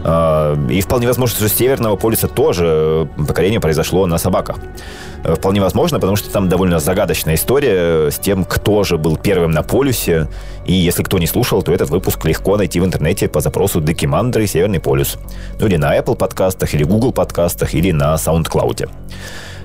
Э, 0.02 0.56
и 0.70 0.80
вполне 0.80 1.06
возможно, 1.06 1.36
что 1.36 1.48
с 1.48 1.52
Северного 1.52 1.96
полюса 1.96 2.28
тоже 2.28 3.08
покорение 3.16 3.60
произошло 3.60 4.06
на 4.06 4.18
собаках. 4.18 4.56
Э, 5.24 5.34
вполне 5.34 5.60
возможно, 5.60 5.98
потому 5.98 6.16
что 6.16 6.30
там 6.30 6.48
довольно 6.48 6.78
загадочная 6.78 7.34
история 7.34 8.10
с 8.10 8.18
тем, 8.18 8.44
кто 8.44 8.84
же 8.84 8.98
был 8.98 9.16
первым 9.16 9.35
на 9.44 9.62
полюсе. 9.62 10.28
И 10.64 10.72
если 10.72 11.02
кто 11.02 11.18
не 11.18 11.26
слушал, 11.26 11.62
то 11.62 11.72
этот 11.72 11.90
выпуск 11.90 12.24
легко 12.24 12.56
найти 12.56 12.80
в 12.80 12.84
интернете 12.84 13.28
по 13.28 13.40
запросу 13.40 13.80
Декимандры 13.80 14.46
Северный 14.46 14.80
полюс. 14.80 15.18
Ну 15.60 15.66
или 15.66 15.76
на 15.76 15.96
Apple 15.96 16.16
подкастах, 16.16 16.74
или 16.74 16.84
Google 16.84 17.12
подкастах, 17.12 17.74
или 17.74 17.92
на 17.92 18.14
SoundCloud. 18.14 18.88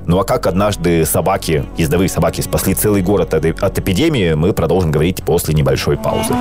Ну 0.06 0.20
а 0.20 0.24
как 0.24 0.48
однажды 0.48 1.06
собаки, 1.06 1.64
ездовые 1.78 2.10
собаки, 2.10 2.42
спасли 2.42 2.74
целый 2.74 3.02
город 3.02 3.34
от, 3.34 3.46
от 3.46 3.80
эпидемии, 3.80 4.34
мы 4.34 4.54
продолжим 4.54 4.92
говорить 4.92 5.24
после 5.24 5.54
небольшой 5.54 5.98
паузы. 5.98 6.34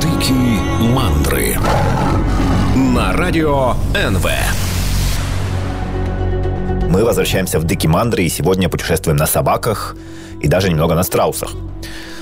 Дикие 0.00 0.60
мандры 0.94 1.56
на 2.74 3.12
радио 3.12 3.74
НВ. 3.94 4.26
Мы 6.88 7.04
возвращаемся 7.04 7.58
в 7.58 7.64
Дикий 7.64 7.86
Мандры 7.86 8.22
и 8.22 8.28
сегодня 8.28 8.68
путешествуем 8.68 9.18
на 9.18 9.26
собаках 9.26 9.94
и 10.40 10.48
даже 10.48 10.68
немного 10.70 10.94
на 10.94 11.02
страусах. 11.02 11.50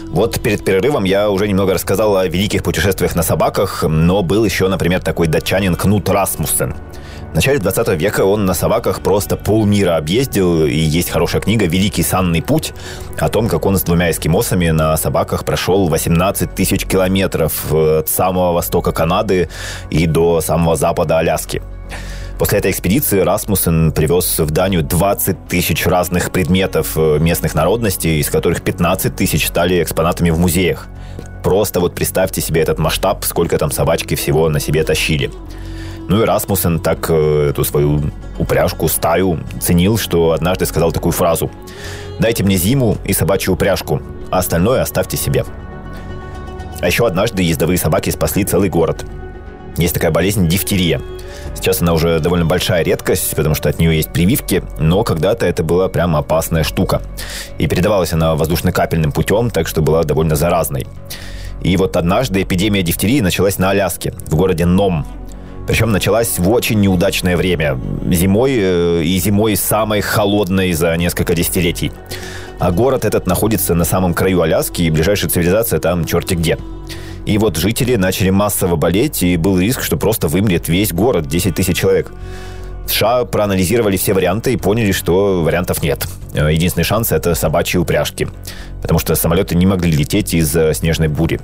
Вот 0.09 0.41
перед 0.41 0.65
перерывом 0.65 1.05
я 1.05 1.31
уже 1.31 1.49
немного 1.49 1.75
рассказал 1.75 2.17
о 2.17 2.27
великих 2.27 2.63
путешествиях 2.63 3.15
на 3.17 3.23
собаках, 3.23 3.85
но 3.87 4.23
был 4.23 4.45
еще, 4.45 4.69
например, 4.69 5.01
такой 5.01 5.27
датчанин 5.27 5.75
Кнут 5.75 6.09
Расмуссен. 6.09 6.75
В 7.33 7.35
начале 7.35 7.59
20 7.59 7.89
века 8.01 8.25
он 8.25 8.47
на 8.47 8.55
собаках 8.55 9.01
просто 9.01 9.37
полмира 9.37 9.97
объездил, 9.97 10.65
и 10.65 10.75
есть 10.75 11.11
хорошая 11.11 11.43
книга 11.43 11.67
«Великий 11.67 12.03
санный 12.03 12.41
путь» 12.41 12.73
о 13.19 13.29
том, 13.29 13.49
как 13.49 13.67
он 13.67 13.77
с 13.77 13.83
двумя 13.83 14.11
эскимосами 14.11 14.71
на 14.71 14.97
собаках 14.97 15.45
прошел 15.45 15.89
18 15.89 16.55
тысяч 16.55 16.87
километров 16.87 17.71
от 17.71 18.09
самого 18.09 18.53
востока 18.53 18.93
Канады 18.93 19.51
и 19.91 20.07
до 20.07 20.41
самого 20.41 20.77
запада 20.77 21.19
Аляски. 21.19 21.61
После 22.39 22.59
этой 22.59 22.71
экспедиции 22.71 23.21
Расмуссен 23.21 23.93
привез 23.93 24.39
в 24.39 24.51
Данию 24.51 24.83
20 24.83 25.49
тысяч 25.49 25.87
разных 25.87 26.31
предметов 26.31 26.93
э, 26.95 27.19
местных 27.19 27.55
народностей, 27.55 28.21
из 28.21 28.29
которых 28.29 28.61
15 28.61 29.17
тысяч 29.17 29.47
стали 29.47 29.83
экспонатами 29.83 30.29
в 30.29 30.39
музеях. 30.39 30.87
Просто 31.43 31.81
вот 31.81 31.95
представьте 31.95 32.43
себе 32.43 32.61
этот 32.61 32.79
масштаб, 32.79 33.25
сколько 33.25 33.57
там 33.57 33.71
собачки 33.71 34.17
всего 34.17 34.51
на 34.51 34.61
себе 34.61 34.85
тащили. 34.85 35.31
Ну 36.09 36.21
и 36.21 36.27
Расмуссен 36.27 36.79
так 36.79 37.07
э, 37.09 37.49
эту 37.51 37.65
свою 37.65 38.03
упряжку, 38.39 38.89
стаю 38.89 39.41
ценил, 39.63 39.97
что 39.97 40.33
однажды 40.33 40.67
сказал 40.67 40.93
такую 40.93 41.13
фразу 41.13 41.51
«Дайте 42.19 42.45
мне 42.45 42.59
зиму 42.59 42.99
и 43.07 43.15
собачью 43.15 43.55
упряжку, 43.55 44.03
а 44.31 44.39
остальное 44.39 44.83
оставьте 44.83 45.17
себе». 45.17 45.47
А 46.81 46.87
еще 46.87 47.07
однажды 47.07 47.43
ездовые 47.43 47.79
собаки 47.79 48.11
спасли 48.11 48.45
целый 48.45 48.69
город. 48.69 49.07
Есть 49.79 49.95
такая 49.95 50.11
болезнь 50.11 50.47
дифтерия– 50.49 51.01
Сейчас 51.57 51.81
она 51.81 51.95
уже 51.95 52.21
довольно 52.21 52.47
большая 52.47 52.85
редкость, 52.85 53.35
потому 53.35 53.55
что 53.55 53.69
от 53.69 53.79
нее 53.79 53.97
есть 53.97 54.13
прививки, 54.13 54.63
но 54.79 55.03
когда-то 55.03 55.47
это 55.47 55.65
была 55.65 55.89
прямо 55.89 56.21
опасная 56.21 56.63
штука. 56.63 57.03
И 57.59 57.67
передавалась 57.67 58.13
она 58.13 58.35
воздушно-капельным 58.37 59.11
путем, 59.11 59.51
так 59.51 59.67
что 59.67 59.83
была 59.83 60.05
довольно 60.05 60.37
заразной. 60.37 60.87
И 61.63 61.77
вот 61.77 61.97
однажды 61.97 62.43
эпидемия 62.43 62.83
дифтерии 62.83 63.21
началась 63.21 63.59
на 63.59 63.71
Аляске, 63.71 64.13
в 64.29 64.37
городе 64.37 64.67
Ном. 64.67 65.07
Причем 65.67 65.91
началась 65.91 66.39
в 66.39 66.49
очень 66.51 66.81
неудачное 66.81 67.37
время. 67.37 67.81
Зимой, 68.13 68.53
э, 68.57 69.03
и 69.03 69.19
зимой 69.19 69.57
самой 69.57 70.01
холодной 70.01 70.73
за 70.73 70.97
несколько 70.97 71.35
десятилетий. 71.35 71.91
А 72.61 72.71
город 72.71 73.05
этот 73.05 73.27
находится 73.27 73.75
на 73.75 73.85
самом 73.85 74.15
краю 74.15 74.43
Аляски, 74.43 74.83
и 74.83 74.91
ближайшая 74.91 75.29
цивилизация 75.29 75.81
там 75.81 76.05
черти 76.05 76.35
где. 76.35 76.57
И 77.27 77.39
вот 77.39 77.57
жители 77.57 77.97
начали 77.97 78.31
массово 78.31 78.77
болеть, 78.77 79.23
и 79.25 79.37
был 79.37 79.59
риск, 79.59 79.83
что 79.83 79.97
просто 79.97 80.29
вымрет 80.29 80.69
весь 80.69 80.93
город, 80.93 81.27
10 81.27 81.55
тысяч 81.57 81.77
человек. 81.77 82.13
США 82.87 83.25
проанализировали 83.25 83.97
все 83.97 84.15
варианты 84.15 84.53
и 84.53 84.57
поняли, 84.57 84.93
что 84.93 85.43
вариантов 85.43 85.83
нет. 85.83 86.07
Э, 86.35 86.53
единственный 86.53 86.85
шанс– 86.85 87.11
это 87.11 87.35
собачьи 87.35 87.81
упряжки, 87.81 88.29
потому 88.81 89.01
что 89.01 89.17
самолеты 89.17 89.57
не 89.57 89.67
могли 89.67 89.91
лететь 89.91 90.35
из-за 90.35 90.73
снежной 90.73 91.09
бури. 91.09 91.41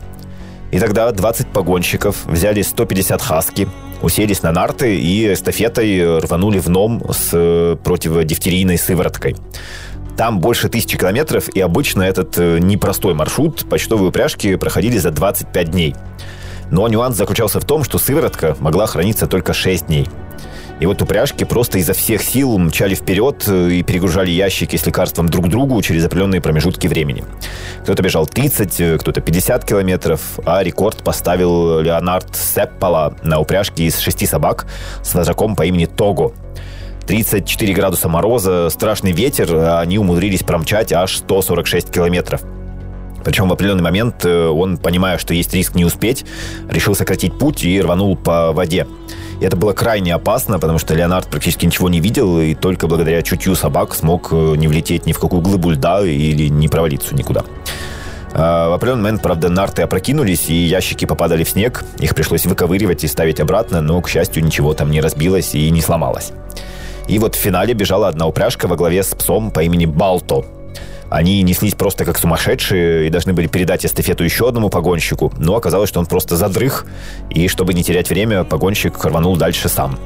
И 0.71 0.79
тогда 0.79 1.11
20 1.11 1.49
погонщиков 1.49 2.25
взяли 2.27 2.63
150 2.63 3.21
хаски, 3.21 3.69
уселись 4.03 4.43
на 4.43 4.53
нарты 4.53 4.97
и 4.97 5.33
эстафетой 5.33 6.21
рванули 6.21 6.61
в 6.61 6.69
ном 6.69 7.03
с 7.13 7.31
э, 7.33 7.77
противодифтерийной 7.83 8.79
сывороткой. 8.79 9.37
Там 10.17 10.41
больше 10.41 10.69
тысячи 10.69 10.99
километров, 10.99 11.49
и 11.49 11.61
обычно 11.61 12.03
этот 12.03 12.39
э, 12.39 12.59
непростой 12.59 13.15
маршрут 13.15 13.69
почтовые 13.69 14.09
упряжки 14.09 14.57
проходили 14.57 14.99
за 14.99 15.11
25 15.11 15.71
дней. 15.71 15.95
Но 16.71 16.87
нюанс 16.89 17.17
заключался 17.17 17.61
в 17.61 17.65
том, 17.65 17.85
что 17.85 17.99
сыворотка 17.99 18.57
могла 18.61 18.87
храниться 18.87 19.27
только 19.27 19.53
6 19.53 19.87
дней. 19.87 20.09
И 20.81 20.87
вот 20.87 21.01
упряжки 21.01 21.45
просто 21.45 21.79
изо 21.79 21.93
всех 21.93 22.23
сил 22.23 22.59
мчали 22.59 22.95
вперед 22.95 23.45
э, 23.47 23.71
и 23.71 23.83
перегружали 23.83 24.31
ящики 24.31 24.77
с 24.77 24.85
лекарством 24.85 25.29
друг 25.29 25.49
другу 25.49 25.81
через 25.81 26.05
определенные 26.05 26.41
промежутки 26.41 26.89
времени. 26.89 27.25
Кто-то 27.83 28.03
бежал 28.03 28.27
30, 28.27 28.81
э, 28.81 28.99
кто-то 28.99 29.21
50 29.21 29.65
километров, 29.65 30.41
а 30.45 30.63
рекорд 30.63 31.05
поставил 31.05 31.81
Леонард 31.81 32.37
Сеппала 32.37 33.15
на 33.23 33.39
упряжке 33.39 33.85
из 33.85 33.99
шести 33.99 34.27
собак 34.27 34.67
с 35.03 35.15
вожаком 35.15 35.57
по 35.57 35.65
имени 35.65 35.87
Того. 35.87 36.33
34 37.07 37.75
градуса 37.75 38.09
мороза, 38.09 38.69
страшный 38.71 39.13
ветер, 39.13 39.49
а 39.55 39.81
они 39.81 39.99
умудрились 39.99 40.43
промчать 40.43 40.93
аж 40.93 41.17
146 41.17 41.91
километров. 41.91 42.43
Причем 43.25 43.49
в 43.49 43.53
определенный 43.53 43.83
момент 43.83 44.25
э, 44.25 44.49
он, 44.49 44.79
понимая, 44.79 45.19
что 45.19 45.35
есть 45.35 45.55
риск 45.55 45.75
не 45.75 45.85
успеть, 45.85 46.25
решил 46.69 46.95
сократить 46.95 47.39
путь 47.39 47.65
и 47.65 47.81
рванул 47.81 48.17
по 48.17 48.53
воде. 48.53 48.87
И 49.41 49.45
это 49.45 49.57
было 49.57 49.73
крайне 49.73 50.15
опасно, 50.15 50.59
потому 50.59 50.79
что 50.79 50.95
Леонард 50.95 51.29
практически 51.29 51.67
ничего 51.67 51.89
не 51.89 52.01
видел, 52.01 52.41
и 52.41 52.55
только 52.55 52.87
благодаря 52.87 53.23
чутью 53.23 53.55
собак 53.55 53.95
смог 53.95 54.29
э, 54.33 54.55
не 54.57 54.69
влететь 54.69 55.07
ни 55.07 55.13
в 55.13 55.19
какую 55.19 55.43
глыбу 55.43 55.71
льда 55.71 56.05
или 56.05 56.49
не 56.49 56.69
провалиться 56.69 57.15
никуда. 57.15 57.45
А, 58.35 58.71
в 58.71 58.73
определенный 58.73 59.03
момент, 59.03 59.23
правда, 59.23 59.49
нарты 59.51 59.83
опрокинулись, 59.83 60.49
и 60.49 60.55
ящики 60.55 61.05
попадали 61.05 61.45
в 61.45 61.49
снег. 61.49 61.85
Их 61.99 62.15
пришлось 62.15 62.47
выковыривать 62.47 63.05
и 63.05 63.09
ставить 63.09 63.41
обратно, 63.41 63.81
но, 63.81 64.01
к 64.01 64.09
счастью, 64.09 64.45
ничего 64.45 64.75
там 64.75 64.91
не 64.91 65.01
разбилось 65.01 65.55
и 65.55 65.71
не 65.71 65.81
сломалось. 65.81 66.33
И 67.09 67.19
вот 67.19 67.35
в 67.35 67.39
финале 67.39 67.75
бежала 67.75 68.09
одна 68.09 68.27
упряжка 68.27 68.69
во 68.69 68.77
главе 68.77 69.03
с 69.03 69.15
псом 69.15 69.51
по 69.51 69.61
имени 69.61 69.87
Балто. 69.87 70.45
Они 71.11 71.43
неслись 71.43 71.75
просто 71.75 72.07
как 72.07 72.17
сумасшедшие 72.17 73.07
и 73.07 73.11
должны 73.11 73.35
были 73.35 73.47
передать 73.47 73.85
эстафету 73.85 74.25
еще 74.25 74.49
одному 74.49 74.71
погонщику, 74.71 75.31
но 75.37 75.57
оказалось, 75.57 75.91
что 75.91 76.01
он 76.01 76.07
просто 76.07 76.37
задрых, 76.37 76.87
и 77.29 77.49
чтобы 77.49 77.75
не 77.75 77.85
терять 77.85 78.09
время, 78.09 78.45
погонщик 78.45 79.05
рванул 79.05 79.37
дальше 79.37 79.69
сам. 79.69 79.99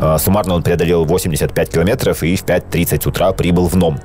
А, 0.00 0.18
суммарно 0.18 0.54
он 0.54 0.64
преодолел 0.64 1.04
85 1.04 1.70
километров 1.70 2.24
и 2.24 2.34
в 2.34 2.44
5.30 2.44 3.08
утра 3.08 3.30
прибыл 3.30 3.68
в 3.68 3.76
Ном. 3.76 4.00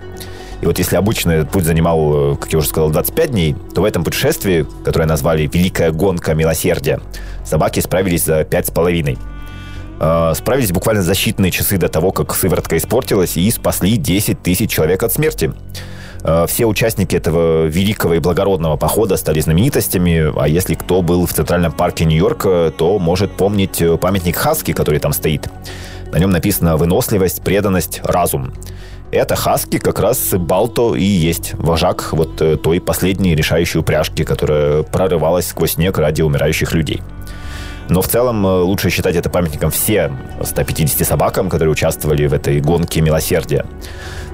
И 0.61 0.67
вот 0.67 0.77
если 0.77 0.97
обычно 0.97 1.45
путь 1.45 1.63
занимал, 1.63 2.37
как 2.37 2.51
я 2.51 2.59
уже 2.59 2.67
сказал, 2.67 2.91
25 2.91 3.31
дней, 3.31 3.55
то 3.73 3.81
в 3.81 3.83
этом 3.83 4.03
путешествии, 4.03 4.67
которое 4.83 5.05
назвали 5.05 5.49
«Великая 5.51 5.91
гонка 5.91 6.35
милосердия», 6.35 6.99
собаки 7.43 7.79
справились 7.79 8.23
за 8.23 8.41
5,5. 8.41 9.17
Э, 9.99 10.33
справились 10.35 10.71
буквально 10.71 11.03
за 11.03 11.13
считанные 11.13 11.51
часы 11.51 11.77
до 11.77 11.87
того, 11.87 12.11
как 12.11 12.35
сыворотка 12.35 12.77
испортилась, 12.77 13.37
и 13.37 13.49
спасли 13.51 13.97
10 13.97 14.41
тысяч 14.41 14.69
человек 14.69 15.03
от 15.03 15.13
смерти. 15.13 15.53
Э, 16.23 16.45
все 16.47 16.65
участники 16.65 17.15
этого 17.15 17.65
великого 17.65 18.15
и 18.15 18.19
благородного 18.19 18.77
похода 18.77 19.15
стали 19.17 19.39
знаменитостями, 19.39 20.33
а 20.37 20.47
если 20.47 20.75
кто 20.75 21.01
был 21.01 21.25
в 21.25 21.33
Центральном 21.33 21.71
парке 21.71 22.05
Нью-Йорка, 22.05 22.73
то 22.77 22.99
может 22.99 23.31
помнить 23.31 23.81
э, 23.81 23.97
памятник 23.97 24.35
Хаски, 24.35 24.73
который 24.73 24.99
там 24.99 25.13
стоит. 25.13 25.49
На 26.11 26.17
нем 26.17 26.29
написано 26.29 26.77
«Выносливость, 26.77 27.43
преданность, 27.43 28.01
разум». 28.03 28.53
Это 29.11 29.35
Хаски 29.35 29.77
как 29.77 29.99
раз 29.99 30.33
Балто 30.33 30.95
и 30.95 31.03
есть 31.03 31.53
вожак 31.53 32.11
вот 32.11 32.61
той 32.61 32.81
последней 32.81 33.35
решающей 33.35 33.79
упряжки, 33.79 34.23
которая 34.23 34.83
прорывалась 34.83 35.47
сквозь 35.47 35.73
снег 35.73 35.97
ради 35.99 36.21
умирающих 36.21 36.73
людей. 36.73 37.01
Но 37.89 38.01
в 38.01 38.07
целом 38.07 38.45
э, 38.45 38.49
лучше 38.61 38.89
считать 38.89 39.15
это 39.15 39.29
памятником 39.29 39.69
всем 39.71 40.17
150 40.41 41.07
собакам, 41.07 41.49
которые 41.49 41.71
участвовали 41.71 42.25
в 42.25 42.33
этой 42.33 42.59
гонке 42.59 43.01
милосердия. 43.01 43.65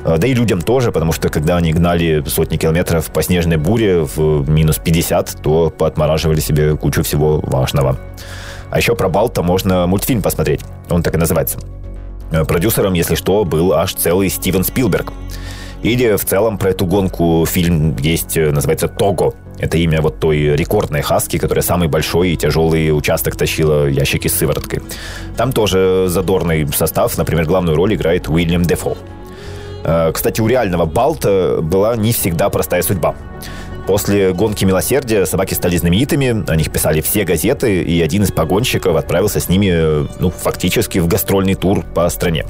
Э, 0.06 0.18
да 0.18 0.28
и 0.28 0.34
людям 0.34 0.62
тоже, 0.62 0.92
потому 0.92 1.12
что 1.12 1.30
когда 1.30 1.58
они 1.58 1.74
гнали 1.74 2.24
сотни 2.28 2.58
километров 2.58 3.12
по 3.12 3.22
снежной 3.22 3.58
буре 3.58 4.02
в 4.02 4.50
минус 4.50 4.78
50, 4.78 5.42
то 5.44 5.70
поотмораживали 5.70 6.40
себе 6.40 6.78
кучу 6.78 7.04
всего 7.04 7.40
важного. 7.42 7.98
А 8.70 8.78
еще 8.78 8.96
про 8.96 9.10
Балта 9.10 9.44
можно 9.44 9.86
мультфильм 9.86 10.22
посмотреть. 10.22 10.62
Он 10.90 11.04
так 11.04 11.16
и 11.16 11.18
называется. 11.18 11.60
Э, 12.32 12.46
продюсером, 12.46 12.94
если 12.94 13.16
что, 13.16 13.44
был 13.44 13.74
аж 13.74 13.94
целый 13.94 14.30
Стивен 14.30 14.64
Спилберг. 14.64 15.12
Или 15.84 16.16
в 16.16 16.26
целом 16.26 16.58
про 16.58 16.70
эту 16.70 16.86
гонку 16.86 17.46
фильм 17.48 17.96
есть, 17.98 18.36
называется 18.38 18.88
«Того». 18.88 19.34
Это 19.58 19.78
имя 19.78 20.02
вот 20.02 20.20
той 20.20 20.56
рекордной 20.56 21.02
хаски, 21.02 21.38
которая 21.38 21.64
самый 21.64 21.88
большой 21.88 22.32
и 22.32 22.38
тяжелый 22.38 22.96
участок 22.96 23.36
тащила 23.36 23.88
ящики 23.88 24.28
с 24.28 24.34
сывороткой. 24.34 24.82
Там 25.38 25.52
тоже 25.52 26.06
задорный 26.08 26.68
состав. 26.74 27.18
Например, 27.18 27.46
главную 27.46 27.76
роль 27.76 27.94
играет 27.94 28.28
Уильям 28.28 28.64
Дефо. 28.64 28.98
Э, 29.84 30.12
кстати, 30.14 30.42
у 30.42 30.48
реального 30.48 30.86
Балта 30.86 31.60
была 31.62 31.96
не 31.96 32.12
всегда 32.12 32.50
простая 32.50 32.82
судьба. 32.82 33.16
После 33.88 34.32
гонки 34.34 34.64
милосердия 34.64 35.26
собаки 35.26 35.54
стали 35.54 35.76
знаменитыми, 35.76 36.50
о 36.50 36.56
них 36.56 36.72
писали 36.72 37.02
все 37.02 37.24
газеты, 37.24 37.82
и 37.82 38.02
один 38.02 38.24
из 38.24 38.32
погонщиков 38.32 38.96
отправился 38.96 39.40
с 39.40 39.50
ними, 39.50 40.08
ну, 40.20 40.30
фактически 40.30 41.00
в 41.00 41.08
гастрольный 41.08 41.56
тур 41.56 41.84
по 41.94 42.08
стране. 42.10 42.46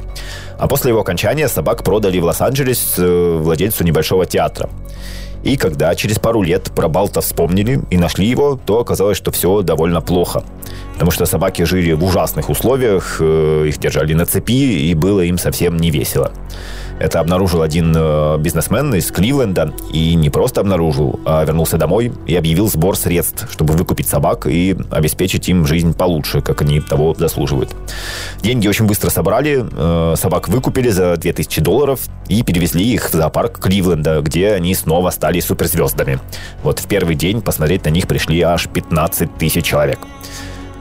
А 0.57 0.67
после 0.67 0.89
его 0.89 0.99
окончания 1.01 1.47
собак 1.47 1.83
продали 1.83 2.19
в 2.19 2.25
Лос-Анджелес 2.25 2.95
э, 2.97 3.37
владельцу 3.41 3.83
небольшого 3.83 4.25
театра. 4.25 4.69
И 5.43 5.57
когда 5.57 5.95
через 5.95 6.19
пару 6.19 6.43
лет 6.43 6.71
про 6.75 6.87
Балта 6.87 7.21
вспомнили 7.21 7.81
и 7.89 7.97
нашли 7.97 8.27
его, 8.27 8.59
то 8.63 8.79
оказалось, 8.79 9.17
что 9.17 9.31
все 9.31 9.63
довольно 9.63 10.01
плохо. 10.01 10.43
Потому 10.93 11.09
что 11.11 11.25
собаки 11.25 11.63
жили 11.63 11.93
в 11.93 12.03
ужасных 12.03 12.49
условиях, 12.49 13.17
э, 13.19 13.65
их 13.67 13.79
держали 13.79 14.13
на 14.13 14.25
цепи, 14.25 14.89
и 14.89 14.93
было 14.93 15.21
им 15.21 15.37
совсем 15.37 15.77
не 15.77 15.89
весело. 15.89 16.31
Это 17.01 17.19
обнаружил 17.19 17.63
один 17.63 17.93
э, 17.97 18.37
бизнесмен 18.37 18.93
из 18.93 19.11
Кливленда. 19.11 19.73
И 19.91 20.13
не 20.13 20.29
просто 20.29 20.61
обнаружил, 20.61 21.19
а 21.25 21.43
вернулся 21.43 21.77
домой 21.77 22.13
и 22.27 22.35
объявил 22.35 22.69
сбор 22.69 22.95
средств, 22.95 23.47
чтобы 23.51 23.73
выкупить 23.73 24.07
собак 24.07 24.45
и 24.45 24.77
обеспечить 24.91 25.49
им 25.49 25.65
жизнь 25.65 25.95
получше, 25.95 26.41
как 26.41 26.61
они 26.61 26.79
того 26.79 27.15
заслуживают. 27.15 27.75
Деньги 28.41 28.67
очень 28.67 28.85
быстро 28.85 29.09
собрали, 29.09 29.65
э, 29.71 30.15
собак 30.15 30.47
выкупили 30.47 30.89
за 30.89 31.17
2000 31.17 31.61
долларов 31.61 32.01
и 32.27 32.43
перевезли 32.43 32.85
их 32.85 33.09
в 33.09 33.13
зоопарк 33.13 33.59
Кливленда, 33.59 34.21
где 34.21 34.51
они 34.51 34.75
снова 34.75 35.09
стали 35.09 35.39
суперзвездами. 35.39 36.19
Вот 36.61 36.77
в 36.77 36.85
первый 36.85 37.15
день 37.15 37.41
посмотреть 37.41 37.83
на 37.85 37.89
них 37.89 38.07
пришли 38.07 38.39
аж 38.41 38.67
15 38.67 39.37
тысяч 39.39 39.65
человек. 39.65 39.97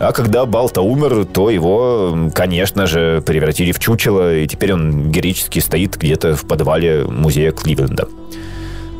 А 0.01 0.13
когда 0.13 0.47
Балта 0.47 0.81
умер, 0.81 1.27
то 1.27 1.51
его, 1.51 2.31
конечно 2.35 2.87
же, 2.87 3.21
превратили 3.21 3.71
в 3.71 3.79
чучело, 3.79 4.35
и 4.35 4.47
теперь 4.47 4.73
он 4.73 5.11
героически 5.11 5.59
стоит 5.59 5.99
где-то 5.99 6.37
в 6.37 6.47
подвале 6.47 7.05
музея 7.05 7.53
Кливленда. 7.53 8.09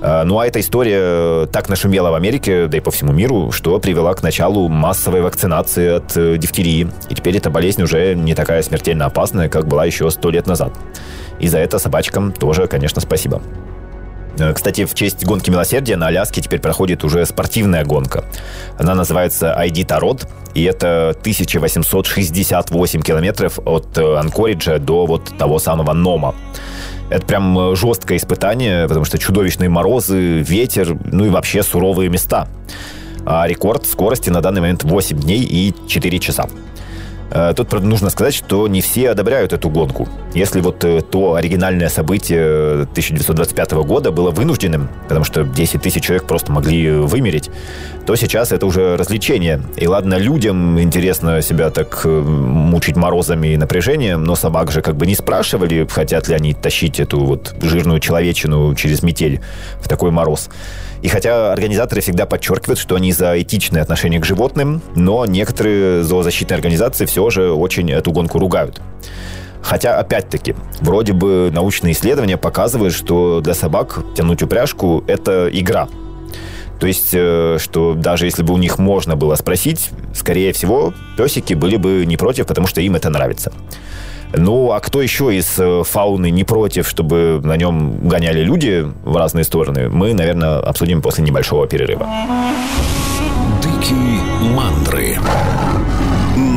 А, 0.03 0.25
ну 0.25 0.39
а 0.39 0.47
эта 0.47 0.61
история 0.61 1.47
так 1.47 1.71
нашумела 1.71 2.11
в 2.11 2.15
Америке, 2.15 2.67
да 2.67 2.77
и 2.77 2.81
по 2.81 2.91
всему 2.91 3.13
миру, 3.13 3.51
что 3.51 3.79
привела 3.79 4.13
к 4.13 4.23
началу 4.23 4.69
массовой 4.69 5.23
вакцинации 5.23 5.89
от 5.89 6.15
э, 6.19 6.37
дифтерии. 6.37 6.89
И 7.09 7.15
теперь 7.15 7.39
эта 7.39 7.49
болезнь 7.49 7.83
уже 7.83 8.15
не 8.15 8.35
такая 8.35 8.63
смертельно 8.63 9.07
опасная, 9.07 9.49
как 9.49 9.69
была 9.69 9.87
еще 9.87 10.11
сто 10.11 10.29
лет 10.29 10.47
назад. 10.47 10.75
И 11.39 11.49
за 11.49 11.61
это 11.61 11.79
собачкам 11.79 12.31
тоже, 12.31 12.67
конечно, 12.67 13.01
спасибо. 13.01 13.41
Э, 14.39 14.53
кстати, 14.53 14.85
в 14.85 14.95
честь 14.95 15.25
гонки 15.25 15.51
милосердия 15.51 15.97
на 15.97 16.07
Аляске 16.09 16.41
теперь 16.41 16.61
проходит 16.61 17.05
уже 17.05 17.25
спортивная 17.27 17.85
гонка. 17.85 18.25
Она 18.79 18.95
называется 18.95 19.57
ID 19.59 19.85
Тарот, 19.85 20.29
и 20.55 20.65
это 20.65 21.11
1868 21.21 23.03
километров 23.03 23.59
от 23.65 23.97
э, 23.99 24.17
Анкориджа 24.17 24.79
до 24.79 25.07
вот 25.07 25.37
того 25.39 25.59
самого 25.59 25.93
Нома. 25.93 26.35
Это 27.11 27.27
прям 27.27 27.59
э, 27.59 27.77
жесткое 27.77 28.19
испытание, 28.19 28.87
потому 28.89 29.05
что 29.05 29.19
чудовищные 29.19 29.69
морозы, 29.69 30.39
ветер, 30.41 30.97
ну 31.05 31.25
и 31.25 31.29
вообще 31.29 31.63
суровые 31.63 32.09
места. 32.09 32.49
А 33.27 33.47
рекорд 33.47 33.87
скорости 33.87 34.31
на 34.31 34.41
данный 34.41 34.61
момент 34.63 34.85
8 34.85 35.19
дней 35.19 35.43
и 35.43 35.75
4 35.87 36.19
часа. 36.21 36.49
Э, 37.31 37.53
тут, 37.55 37.69
правда, 37.69 37.89
нужно 37.89 38.11
сказать, 38.11 38.35
что 38.35 38.67
не 38.69 38.81
все 38.81 39.11
одобряют 39.11 39.53
эту 39.53 39.71
гонку. 39.71 40.09
Если 40.35 40.61
вот 40.61 40.85
э, 40.85 41.01
то 41.01 41.35
оригинальное 41.35 41.89
событие 41.89 42.83
1925 42.83 43.73
года 43.73 44.11
было 44.11 44.31
вынужденным, 44.31 44.89
потому 45.09 45.25
что 45.25 45.45
10 45.45 45.81
тысяч 45.81 46.03
человек 46.05 46.25
просто 46.25 46.51
могли 46.53 46.91
вымереть, 46.91 47.51
то 48.07 48.17
сейчас 48.17 48.53
это 48.53 48.67
уже 48.67 48.97
развлечение. 48.97 49.63
И 49.77 49.87
ладно, 49.87 50.15
людям 50.15 50.81
интересно 50.81 51.41
себя 51.43 51.71
так 51.71 52.01
э, 52.05 52.09
мучить 52.09 52.97
морозами 52.97 53.49
и 53.49 53.57
напряжением, 53.57 54.25
но 54.25 54.35
собак 54.35 54.73
же 54.73 54.83
как 54.83 54.97
бы 54.97 55.07
не 55.07 55.15
спрашивали, 55.15 55.87
хотят 55.89 56.29
ли 56.29 56.35
они 56.35 56.55
тащить 56.55 56.99
эту 56.99 57.21
вот 57.21 57.55
жирную 57.63 58.01
человечину 58.01 58.75
через 58.75 59.03
метель 59.03 59.41
в 59.81 59.89
такой 59.89 60.11
мороз. 60.11 60.49
И 61.03 61.09
хотя 61.09 61.53
организаторы 61.53 62.03
всегда 62.03 62.27
подчеркивают, 62.27 62.79
что 62.79 62.95
они 62.95 63.13
за 63.13 63.41
этичное 63.41 63.83
отношение 63.83 64.21
к 64.21 64.27
животным, 64.27 64.83
но 64.95 65.25
некоторые 65.25 66.05
зоозащитные 66.05 66.57
организации 66.57 67.07
все 67.07 67.20
же 67.29 67.53
очень 67.53 67.91
эту 67.91 68.13
гонку 68.13 68.39
ругают. 68.39 68.81
Хотя, 69.63 69.99
опять-таки, 69.99 70.55
вроде 70.81 71.13
бы 71.13 71.51
научные 71.53 71.93
исследования 71.93 72.39
показывают, 72.39 72.95
что 72.95 73.41
для 73.41 73.53
собак 73.55 74.03
тянуть 74.17 74.43
упряжку– 74.43 75.05
это 75.07 75.51
игра. 75.53 75.89
То 76.81 76.87
есть, 76.87 77.11
э, 77.13 77.59
что 77.61 77.93
даже 77.95 78.25
если 78.25 78.43
бы 78.43 78.55
у 78.55 78.57
них 78.57 78.79
можно 78.79 79.15
было 79.15 79.35
спросить, 79.35 79.91
скорее 80.15 80.53
всего, 80.55 80.95
песики 81.19 81.53
были 81.53 81.77
бы 81.77 82.05
не 82.07 82.17
против, 82.17 82.47
потому 82.47 82.67
что 82.67 82.81
им 82.81 82.97
это 82.97 83.11
нравится. 83.11 83.53
Ну, 84.33 84.73
а 84.73 84.81
кто 84.81 85.03
еще 85.03 85.37
из 85.37 85.59
э, 85.59 85.83
фауны 85.85 86.31
не 86.31 86.45
против, 86.45 86.89
чтобы 86.89 87.41
на 87.43 87.57
нем 87.57 88.09
гоняли 88.09 88.41
люди 88.41 88.87
в 89.05 89.17
разные 89.17 89.45
стороны, 89.45 89.91
мы, 89.91 90.15
наверное, 90.15 90.61
обсудим 90.61 91.03
после 91.03 91.23
небольшого 91.25 91.67
перерыва. 91.67 92.09
Дикие 93.63 94.21
мандры 94.55 95.19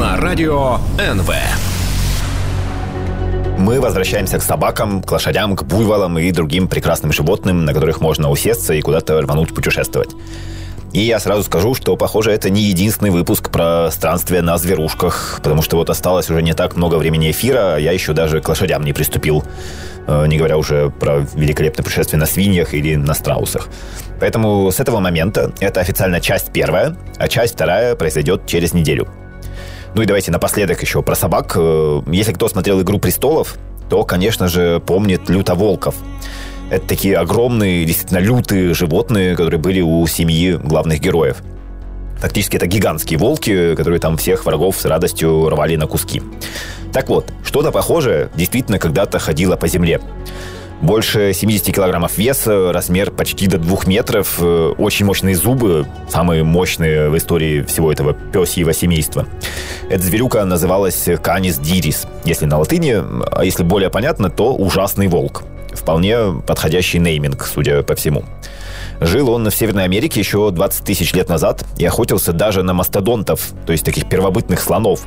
на 0.04 0.18
радио 0.18 0.80
НВ. 1.00 1.32
Мы 3.58 3.80
возвращаемся 3.80 4.38
к 4.38 4.44
собакам, 4.44 5.02
к 5.02 5.10
лошадям, 5.10 5.56
к 5.56 5.64
буйволам 5.64 6.20
и 6.20 6.30
другим 6.32 6.68
прекрасным 6.68 7.14
животным, 7.14 7.64
на 7.64 7.74
которых 7.74 8.02
можно 8.02 8.30
усесться 8.30 8.74
и 8.74 8.82
куда-то 8.82 9.22
рвануть 9.22 9.56
путешествовать. 9.56 10.10
И 10.92 11.00
я 11.00 11.22
сразу 11.22 11.44
скажу, 11.44 11.74
что, 11.74 11.96
похоже, 11.96 12.32
это 12.32 12.50
не 12.50 12.64
единственный 12.64 13.12
выпуск 13.12 13.50
про 13.50 13.90
странствия 13.92 14.42
на 14.42 14.58
зверушках, 14.58 15.40
потому 15.42 15.62
что 15.62 15.78
вот 15.78 15.90
осталось 15.90 16.30
уже 16.30 16.42
не 16.42 16.54
так 16.54 16.76
много 16.76 16.96
времени 16.96 17.32
эфира, 17.32 17.76
а 17.76 17.80
я 17.80 17.94
еще 17.94 18.12
даже 18.12 18.42
к 18.42 18.50
лошадям 18.50 18.84
не 18.84 18.92
приступил, 18.92 19.46
э, 20.06 20.28
не 20.28 20.38
говоря 20.38 20.58
уже 20.58 20.90
про 20.90 21.26
великолепное 21.34 21.82
путешествие 21.82 22.20
на 22.20 22.26
свиньях 22.26 22.74
или 22.74 22.98
на 22.98 23.14
страусах. 23.14 23.70
Поэтому 24.20 24.70
с 24.70 24.82
этого 24.82 25.00
момента 25.00 25.54
это 25.62 25.80
официально 25.80 26.20
часть 26.20 26.52
первая, 26.52 26.98
а 27.18 27.30
часть 27.30 27.54
вторая 27.54 27.96
произойдет 27.96 28.46
через 28.48 28.74
неделю. 28.74 29.08
Ну 29.96 30.02
и 30.02 30.06
давайте 30.06 30.32
напоследок 30.32 30.82
еще 30.82 31.04
про 31.04 31.16
собак. 31.16 31.54
Э, 31.56 32.02
если 32.08 32.34
кто 32.34 32.48
смотрел 32.48 32.82
«Игру 32.82 33.00
престолов», 33.00 33.58
то, 33.90 34.04
конечно 34.04 34.48
же, 34.48 34.80
помнит 34.80 35.30
лютоволков. 35.30 35.96
Это 36.72 36.88
такие 36.88 37.18
огромные, 37.18 37.86
действительно 37.86 38.18
лютые 38.18 38.74
животные, 38.74 39.36
которые 39.36 39.60
были 39.60 39.82
у 39.82 40.06
семьи 40.08 40.54
главных 40.54 41.00
героев. 41.00 41.44
Фактически 42.18 42.56
это 42.56 42.66
гигантские 42.66 43.20
волки, 43.20 43.76
которые 43.76 44.00
там 44.00 44.18
всех 44.18 44.46
врагов 44.46 44.78
с 44.78 44.86
радостью 44.86 45.50
рвали 45.50 45.76
на 45.76 45.86
куски. 45.86 46.24
Так 46.92 47.10
вот, 47.10 47.32
что-то 47.44 47.72
похожее 47.72 48.30
действительно 48.34 48.80
когда-то 48.80 49.20
ходило 49.20 49.58
по 49.58 49.68
земле. 49.68 50.00
Больше 50.84 51.32
70 51.34 51.74
килограммов 51.74 52.18
веса, 52.18 52.74
размер 52.74 53.10
почти 53.10 53.48
до 53.48 53.58
2 53.58 53.86
метров, 53.86 54.36
э, 54.42 54.74
очень 54.78 55.06
мощные 55.06 55.34
зубы, 55.34 55.88
самые 56.10 56.44
мощные 56.44 57.10
в 57.10 57.16
истории 57.16 57.64
всего 57.64 57.90
этого 57.90 58.14
пёсьего 58.14 58.74
семейства. 58.74 59.26
Эта 59.90 60.04
зверюка 60.04 60.44
называлась 60.44 61.08
Canis 61.08 61.62
diris, 61.62 62.06
если 62.26 62.48
на 62.48 62.58
латыни, 62.60 63.02
а 63.32 63.46
если 63.46 63.64
более 63.64 63.90
понятно, 63.90 64.30
то 64.30 64.54
ужасный 64.54 65.08
волк. 65.08 65.44
Вполне 65.72 66.18
подходящий 66.46 67.00
нейминг, 67.00 67.46
судя 67.46 67.82
по 67.82 67.96
всему. 67.96 68.26
Жил 69.00 69.30
он 69.30 69.50
в 69.50 69.56
Северной 69.56 69.86
Америке 69.86 70.20
еще 70.20 70.52
20 70.52 70.84
тысяч 70.84 71.14
лет 71.14 71.30
назад 71.30 71.64
и 71.78 71.86
охотился 71.86 72.34
даже 72.34 72.62
на 72.62 72.74
мастодонтов, 72.74 73.52
то 73.66 73.72
есть 73.72 73.86
таких 73.86 74.10
первобытных 74.10 74.60
слонов. 74.60 75.06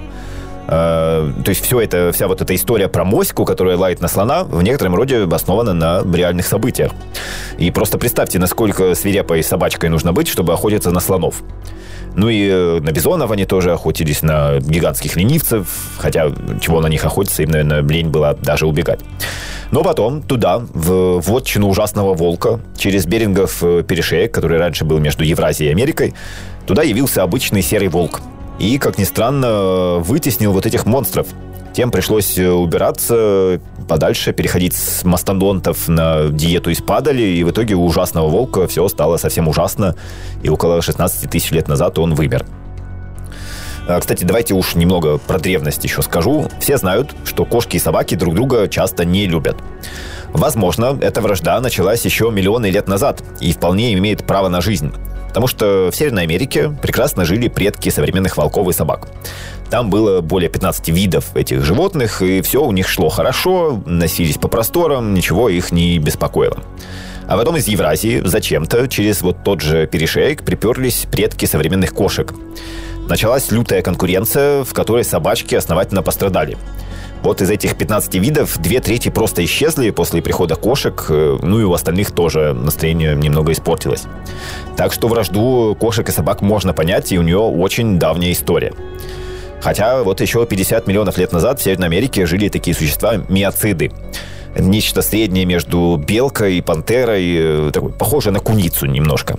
Э, 0.69 1.33
то 1.45 1.49
есть 1.49 1.65
все 1.65 1.81
это, 1.81 2.13
вся 2.13 2.29
вот 2.29 2.43
эта 2.43 2.55
история 2.55 2.89
про 2.89 3.05
моську, 3.05 3.45
которая 3.45 3.77
лает 3.77 4.01
на 4.01 4.09
слона, 4.09 4.45
в 4.45 4.63
некотором 4.63 4.95
роде 4.95 5.25
основана 5.25 5.73
на 5.73 6.03
реальных 6.15 6.47
событиях. 6.47 6.93
И 7.59 7.71
просто 7.71 7.99
представьте, 7.99 8.39
насколько 8.39 8.95
свирепой 8.95 9.43
собачкой 9.43 9.91
нужно 9.91 10.13
быть, 10.13 10.29
чтобы 10.29 10.53
охотиться 10.53 10.91
на 10.91 11.01
слонов. 11.01 11.43
Ну 12.15 12.31
и 12.31 12.49
э, 12.49 12.81
на 12.81 12.93
бизонов 12.93 13.31
они 13.31 13.45
тоже 13.45 13.73
охотились, 13.73 14.23
на 14.23 14.59
гигантских 14.59 15.17
ленивцев, 15.17 15.69
хотя 15.99 16.33
чего 16.61 16.81
на 16.81 16.87
них 16.87 17.05
охотиться, 17.05 17.43
им, 17.43 17.51
наверное, 17.51 17.83
лень 17.83 18.09
было 18.09 18.35
даже 18.35 18.67
убегать. 18.67 19.01
Но 19.71 19.83
потом 19.83 20.23
туда, 20.23 20.59
в 20.59 21.21
вотчину 21.21 21.69
ужасного 21.69 22.15
волка, 22.15 22.61
через 22.77 23.05
Берингов 23.07 23.63
э, 23.63 23.83
перешеек, 23.83 24.33
который 24.33 24.59
раньше 24.59 24.85
был 24.85 24.99
между 24.99 25.25
Евразией 25.25 25.71
и 25.71 25.73
Америкой, 25.73 26.15
туда 26.67 26.83
явился 26.83 27.23
обычный 27.23 27.63
серый 27.63 27.89
волк. 27.89 28.21
И, 28.59 28.79
как 28.79 28.99
ни 28.99 29.05
странно, 29.05 29.99
вытеснил 29.99 30.53
вот 30.53 30.67
этих 30.67 30.87
монстров. 30.87 31.27
Тем 31.75 31.91
пришлось 31.91 32.39
э, 32.39 32.49
убираться 32.49 33.61
подальше, 33.87 34.33
переходить 34.33 34.75
с 34.75 35.05
мастодонтов 35.05 35.89
на 35.89 36.29
диету 36.31 36.71
из 36.71 36.81
падали, 36.81 37.23
и 37.23 37.45
в 37.45 37.51
итоге 37.51 37.75
у 37.75 37.85
ужасного 37.85 38.29
волка 38.29 38.67
все 38.67 38.89
стало 38.89 39.19
совсем 39.19 39.47
ужасно, 39.47 39.95
и 40.43 40.49
около 40.49 40.81
16 40.81 41.31
тысяч 41.31 41.51
лет 41.51 41.69
назад 41.69 41.99
он 41.99 42.15
вымер. 42.15 42.47
А, 43.89 44.01
кстати, 44.01 44.25
давайте 44.25 44.55
уж 44.55 44.75
немного 44.75 45.19
про 45.19 45.39
древность 45.39 45.85
еще 45.85 46.03
скажу. 46.03 46.49
Все 46.61 46.77
знают, 46.77 47.15
что 47.25 47.45
кошки 47.45 47.77
и 47.77 47.81
собаки 47.81 48.15
друг 48.15 48.35
друга 48.35 48.69
часто 48.69 49.05
не 49.05 49.27
любят. 49.27 49.57
Возможно, 50.33 50.99
эта 51.01 51.21
вражда 51.21 51.61
началась 51.61 52.05
еще 52.05 52.31
миллионы 52.31 52.71
лет 52.71 52.89
назад 52.89 53.23
и 53.41 53.53
вполне 53.53 53.93
имеет 53.95 54.27
право 54.27 54.49
на 54.49 54.61
жизнь. 54.61 54.93
Потому 55.37 55.49
что 55.49 55.91
в 55.93 55.95
Северной 55.95 56.23
Америке 56.23 56.75
прекрасно 56.81 57.27
жили 57.27 57.49
предки 57.49 57.91
современных 57.91 58.39
волков 58.39 58.71
и 58.71 58.73
собак. 58.73 59.07
Там 59.69 59.91
было 59.91 60.23
более 60.23 60.49
15 60.49 60.89
видов 60.89 61.37
этих 61.37 61.63
животных, 61.63 62.23
и 62.23 62.41
все 62.41 62.65
у 62.65 62.73
них 62.73 62.89
шло 62.89 63.11
хорошо, 63.11 63.83
носились 63.85 64.39
по 64.39 64.49
просторам, 64.49 65.13
ничего 65.13 65.51
их 65.51 65.73
не 65.73 65.99
беспокоило. 65.99 66.57
А 67.29 67.37
потом 67.37 67.57
из 67.57 67.69
Евразии 67.69 68.23
зачем-то 68.25 68.89
через 68.89 69.21
вот 69.21 69.45
тот 69.45 69.61
же 69.61 69.87
перешеек 69.87 70.43
приперлись 70.43 71.05
предки 71.13 71.45
современных 71.45 71.93
кошек. 71.93 72.33
Началась 73.07 73.51
лютая 73.51 73.83
конкуренция, 73.83 74.65
в 74.65 74.73
которой 74.73 75.05
собачки 75.05 75.55
основательно 75.55 76.03
пострадали. 76.03 76.57
Вот 77.23 77.43
из 77.43 77.51
этих 77.51 77.77
15 77.77 78.15
видов 78.17 78.59
две 78.59 78.81
трети 78.81 79.09
просто 79.09 79.45
исчезли 79.45 79.91
после 79.91 80.23
прихода 80.23 80.55
кошек, 80.55 81.07
э, 81.09 81.39
ну 81.43 81.61
и 81.61 81.65
у 81.65 81.73
остальных 81.73 82.13
тоже 82.13 82.53
настроение 82.55 83.17
немного 83.17 83.53
испортилось. 83.53 84.05
Так 84.77 84.93
что 84.93 85.09
вражду 85.09 85.77
кошек 85.81 86.09
и 86.09 86.13
собак 86.13 86.41
можно 86.43 86.73
понять, 86.73 87.13
и 87.13 87.19
у 87.19 87.23
нее 87.23 87.39
очень 87.39 87.99
давняя 87.99 88.33
история. 88.33 88.73
Хотя 89.61 90.03
вот 90.03 90.21
еще 90.21 90.47
50 90.47 90.87
миллионов 90.87 91.19
лет 91.19 91.33
назад 91.33 91.59
в 91.59 91.63
Северной 91.63 91.89
Америке 91.89 92.27
жили 92.27 92.49
такие 92.49 92.77
существа 92.77 93.15
миоциды. 93.29 93.91
Нечто 94.57 95.03
среднее 95.03 95.45
между 95.45 95.97
белкой 95.97 96.59
и 96.59 96.61
пантерой, 96.61 97.69
э, 97.69 97.71
такой, 97.73 97.93
похоже 97.93 98.31
на 98.31 98.41
куницу 98.41 98.87
немножко. 98.87 99.39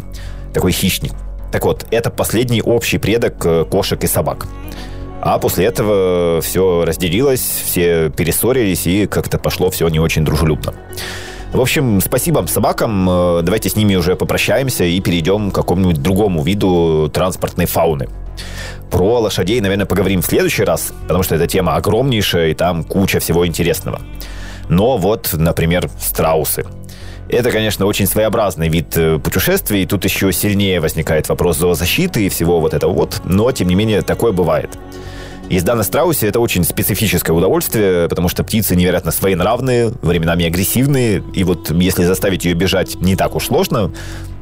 Такой 0.54 0.72
хищник. 0.72 1.14
Так 1.52 1.64
вот, 1.64 1.86
это 1.92 2.10
последний 2.10 2.62
общий 2.62 2.98
предок 2.98 3.46
э, 3.46 3.66
кошек 3.66 4.04
и 4.04 4.08
собак. 4.08 4.48
А 5.22 5.40
после 5.40 5.66
этого 5.66 6.42
все 6.42 6.86
разделилось, 6.86 7.42
все 7.42 8.10
перессорились, 8.10 8.86
и 8.88 9.08
как-то 9.08 9.38
пошло 9.38 9.70
все 9.70 9.88
не 9.90 10.00
очень 10.00 10.24
дружелюбно. 10.24 10.74
В 11.54 11.62
общем, 11.62 12.02
спасибо 12.02 12.46
собакам. 12.48 13.10
Э, 13.10 13.42
давайте 13.42 13.70
с 13.70 13.76
ними 13.76 13.96
уже 13.96 14.16
попрощаемся 14.16 14.84
и 14.84 15.00
перейдем 15.00 15.52
к 15.52 15.56
какому-нибудь 15.56 16.02
другому 16.02 16.44
виду 16.44 17.10
транспортной 17.12 17.66
фауны. 17.66 18.10
Про 18.92 19.20
лошадей, 19.20 19.60
наверное, 19.62 19.86
поговорим 19.86 20.22
в 20.22 20.26
следующий 20.26 20.64
раз, 20.64 20.94
потому 21.04 21.24
что 21.24 21.36
эта 21.36 21.48
тема 21.48 21.76
огромнейшая, 21.76 22.50
и 22.50 22.54
там 22.54 22.84
куча 22.84 23.20
всего 23.20 23.48
интересного. 23.48 24.02
Но 24.70 24.98
вот, 24.98 25.30
например, 25.34 25.90
страусы– 26.00 26.66
это, 27.30 27.52
конечно, 27.52 27.86
очень 27.86 28.08
своеобразный 28.08 28.70
вид 28.70 28.98
э, 28.98 29.20
путешествий. 29.20 29.86
Тут 29.86 30.06
еще 30.06 30.32
сильнее 30.32 30.80
возникает 30.80 31.30
вопрос 31.30 31.58
зоозащиты 31.58 32.26
и 32.26 32.30
всего 32.30 32.60
вот 32.60 32.74
этого 32.74 32.94
вот. 32.94 33.22
Но, 33.26 33.52
тем 33.52 33.68
не 33.68 33.76
менее, 33.76 34.02
такое 34.02 34.32
бывает. 34.32 34.70
Езда 35.50 35.76
на 35.76 35.84
страусе– 35.84 36.28
это 36.30 36.40
очень 36.42 36.64
специфическое 36.64 37.36
удовольствие, 37.36 38.10
потому 38.10 38.28
что 38.28 38.44
птицы 38.44 38.76
невероятно 38.76 39.12
своенравные, 39.12 39.94
временами 40.02 40.46
агрессивные, 40.46 41.24
и 41.34 41.44
вот 41.46 41.72
если 41.72 42.04
заставить 42.04 42.44
ее 42.44 42.54
бежать 42.54 42.96
не 43.00 43.16
так 43.16 43.34
уж 43.34 43.46
сложно, 43.46 43.92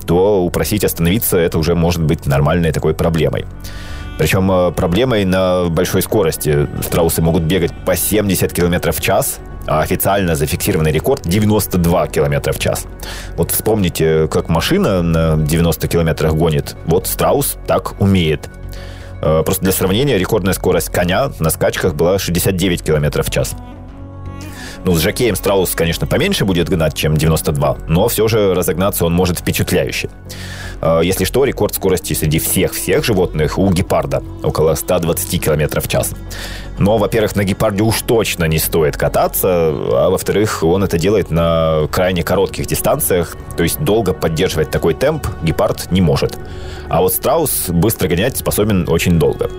то 0.08 0.44
упросить 0.44 0.84
остановиться– 0.84 1.38
это 1.40 1.60
уже 1.60 1.76
может 1.76 2.02
быть 2.02 2.26
нормальной 2.26 2.72
такой 2.72 2.96
проблемой. 2.96 3.46
Причем 4.18 4.52
э, 4.52 4.72
проблемой 4.72 5.26
на 5.26 5.66
большой 5.66 6.02
скорости. 6.02 6.68
Страусы 6.82 7.22
могут 7.22 7.44
бегать 7.44 7.72
по 7.86 7.96
70 7.96 8.52
км 8.54 8.92
в 8.92 9.02
час, 9.02 9.40
официально 9.68 10.36
зафиксированный 10.36 10.92
рекорд 10.92 11.22
92 11.24 12.08
км 12.08 12.54
в 12.54 12.60
час. 12.60 12.86
Вот 13.36 13.52
вспомните, 13.52 14.28
как 14.28 14.50
машина 14.50 15.02
на 15.02 15.38
90 15.38 15.88
км 15.88 16.30
гонит. 16.32 16.76
Вот 16.86 17.08
страус 17.08 17.58
так 17.68 18.00
умеет. 18.00 18.50
Э, 19.22 19.44
просто 19.44 19.64
для 19.64 19.72
сравнения, 19.72 20.18
рекордная 20.18 20.54
скорость 20.54 20.90
коня 20.90 21.32
на 21.40 21.50
скачках 21.50 21.96
была 21.96 22.20
69 22.20 22.84
км 22.84 23.24
в 23.24 23.30
час. 23.30 23.56
Ну, 24.86 24.94
с 24.94 25.00
Жакеем 25.02 25.36
Страус, 25.36 25.74
конечно, 25.74 26.06
поменьше 26.06 26.46
будет 26.46 26.70
гнать, 26.70 26.94
чем 26.94 27.18
92, 27.18 27.78
но 27.88 28.08
все 28.08 28.28
же 28.28 28.54
разогнаться 28.54 29.06
он 29.06 29.14
может 29.14 29.40
впечатляюще. 29.40 30.10
Э, 30.82 31.02
если 31.04 31.26
что, 31.26 31.44
рекорд 31.44 31.76
скорости 31.76 32.14
среди 32.14 32.40
всех-всех 32.40 33.04
животных 33.04 33.58
у 33.58 33.70
гепарда 33.72 34.24
около 34.44 34.76
120 34.76 35.44
км 35.44 35.82
в 35.82 35.88
час. 35.88 36.14
Но, 36.78 36.98
во-первых, 36.98 37.36
на 37.36 37.44
гепарде 37.44 37.84
уж 37.84 38.02
точно 38.02 38.46
не 38.46 38.60
стоит 38.60 38.98
кататься, 38.98 39.48
а 39.48 40.10
во-вторых, 40.10 40.64
он 40.64 40.84
это 40.84 40.98
делает 40.98 41.32
на 41.32 41.88
крайне 41.92 42.24
коротких 42.24 42.68
дистанциях, 42.68 43.38
то 43.56 43.64
есть 43.64 43.80
долго 43.80 44.14
поддерживать 44.14 44.72
такой 44.72 44.94
темп 44.94 45.28
гепард 45.44 45.92
не 45.92 46.02
может. 46.02 46.38
А 46.90 47.02
вот 47.02 47.14
страус 47.14 47.70
быстро 47.70 48.08
гонять 48.08 48.38
способен 48.38 48.88
очень 48.90 49.18
долго. 49.18 49.50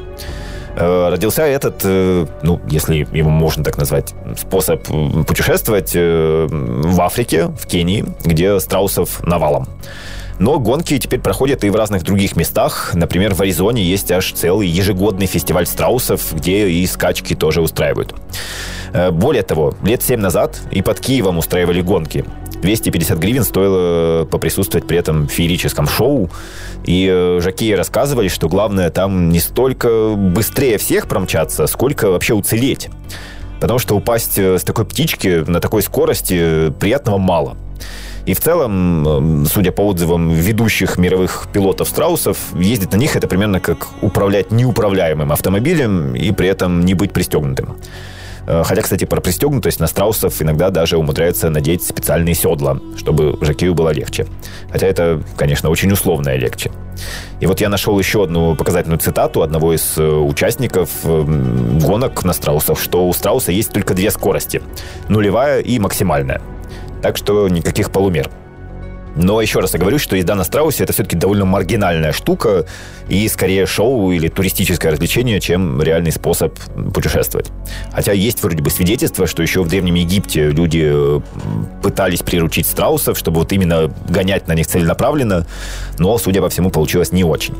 Э, 0.77 1.09
родился 1.09 1.43
этот, 1.43 1.81
э, 1.85 2.27
ну, 2.43 2.61
если 2.69 3.09
его 3.13 3.31
можно 3.31 3.65
так 3.65 3.79
назвать, 3.79 4.15
способ 4.39 4.83
путешествовать 5.27 5.95
в 5.95 7.01
Африке, 7.01 7.47
в 7.47 7.67
Кении, 7.67 8.05
где 8.25 8.61
страусов 8.61 9.25
навалом. 9.25 9.67
Но 10.39 10.59
гонки 10.59 10.99
теперь 10.99 11.21
проходят 11.21 11.65
и 11.65 11.71
в 11.71 11.77
разных 11.77 12.03
других 12.03 12.37
местах. 12.37 12.91
Например, 12.95 13.35
в 13.35 13.41
Аризоне 13.41 13.83
есть 13.83 14.11
аж 14.13 14.33
целый 14.33 14.69
ежегодный 14.69 15.27
фестиваль 15.27 15.67
страусов, 15.67 16.33
где 16.33 16.69
и 16.69 16.87
скачки 16.87 17.35
тоже 17.35 17.63
устраивают. 17.63 18.15
Более 19.13 19.43
того, 19.43 19.75
лет 19.83 20.03
семь 20.03 20.21
назад 20.21 20.61
и 20.71 20.83
под 20.83 21.01
Киевом 21.01 21.39
устраивали 21.39 21.81
гонки. 21.81 22.25
250 22.63 23.19
гривен 23.19 23.45
стоило 23.45 24.25
поприсутствовать 24.25 24.87
при 24.87 24.99
этом 24.99 25.29
феерическом 25.29 25.87
шоу. 25.87 26.31
И 26.85 27.09
э, 27.11 27.41
жакеи 27.41 27.73
рассказывали, 27.73 28.29
что 28.29 28.49
главное 28.49 28.91
там 28.91 29.29
не 29.31 29.41
столько 29.41 30.15
быстрее 30.17 30.79
всех 30.79 31.09
промчаться, 31.09 31.67
сколько 31.67 32.11
вообще 32.11 32.35
уцелеть. 32.35 32.89
Потому 33.61 33.79
что 33.79 33.97
упасть 33.97 34.39
э, 34.39 34.59
с 34.59 34.63
такой 34.63 34.85
птички 34.85 35.45
на 35.47 35.61
такой 35.61 35.83
скорости 35.83 36.73
приятного 36.81 37.19
мало. 37.19 37.57
И 38.27 38.35
в 38.35 38.41
целом, 38.41 39.47
судя 39.47 39.71
по 39.71 39.83
отзывам 39.83 40.31
ведущих 40.31 40.99
мировых 40.99 41.47
пилотов 41.53 41.89
страусов, 41.89 42.39
ездить 42.55 42.93
на 42.93 42.97
них 42.97 43.15
это 43.15 43.29
примерно 43.29 43.61
как 43.61 43.87
управлять 44.03 44.51
неуправляемым 44.51 45.31
автомобилем 45.31 46.15
и 46.17 46.33
при 46.33 46.49
этом 46.49 46.85
не 46.85 46.95
быть 46.95 47.13
пристегнутым. 47.13 47.77
Э, 48.47 48.63
хотя, 48.65 48.83
кстати, 48.83 49.05
про 49.05 49.21
пристегнутость 49.21 49.81
на 49.81 49.87
страусов 49.87 50.41
иногда 50.41 50.71
даже 50.71 50.97
умудряются 50.97 51.51
надеть 51.51 51.85
специальные 51.85 52.35
седла, 52.35 52.79
чтобы 52.97 53.39
жакею 53.41 53.75
было 53.75 53.91
легче. 53.91 54.27
Хотя 54.71 54.87
это, 54.87 55.23
конечно, 55.37 55.71
очень 55.71 55.93
условное 55.93 56.37
легче. 56.37 56.71
И 57.41 57.47
вот 57.47 57.61
я 57.61 57.69
нашел 57.69 57.99
еще 57.99 58.25
одну 58.25 58.55
показательную 58.57 58.99
цитату 58.99 59.43
одного 59.43 59.73
из 59.75 59.99
э, 59.99 60.03
участников 60.05 60.91
эм, 61.05 61.79
гонок 61.79 62.25
на 62.25 62.33
страусов, 62.33 62.81
что 62.81 63.07
у 63.07 63.13
страуса 63.13 63.53
есть 63.53 63.73
только 63.73 63.95
две 63.95 64.11
скорости. 64.11 64.63
Нулевая 65.09 65.61
и 65.61 65.79
максимальная. 65.79 66.41
Так 67.03 67.17
что 67.17 67.49
никаких 67.49 67.91
полумер. 67.91 68.31
Но 69.17 69.41
еще 69.41 69.61
раз 69.61 69.73
я 69.73 69.81
говорю, 69.81 69.99
что 69.99 70.15
езда 70.15 70.35
на 70.35 70.45
страусе 70.45 70.85
это 70.85 70.93
все-таки 70.93 71.17
довольно 71.17 71.47
маргинальная 71.47 72.13
штука 72.13 72.67
и 73.09 73.27
скорее 73.29 73.65
шоу 73.65 74.13
или 74.13 74.29
туристическое 74.29 74.93
развлечение, 74.93 75.41
чем 75.41 75.81
реальный 75.81 76.13
способ 76.13 76.55
путешествовать. 76.93 77.51
Хотя 77.93 78.13
есть 78.13 78.43
вроде 78.43 78.63
бы 78.63 78.69
свидетельство, 78.69 79.27
что 79.27 79.43
еще 79.43 79.63
в 79.63 79.69
Древнем 79.69 79.95
Египте 79.95 80.51
люди 80.51 80.91
э, 80.93 81.21
пытались 81.83 82.21
приручить 82.21 82.67
страусов, 82.67 83.17
чтобы 83.17 83.41
вот 83.41 83.53
именно 83.53 83.91
гонять 84.07 84.49
на 84.49 84.53
них 84.53 84.67
целенаправленно, 84.67 85.47
но, 85.99 86.19
судя 86.19 86.43
по 86.43 86.51
всему, 86.51 86.69
получилось 86.71 87.11
не 87.11 87.25
очень. 87.25 87.55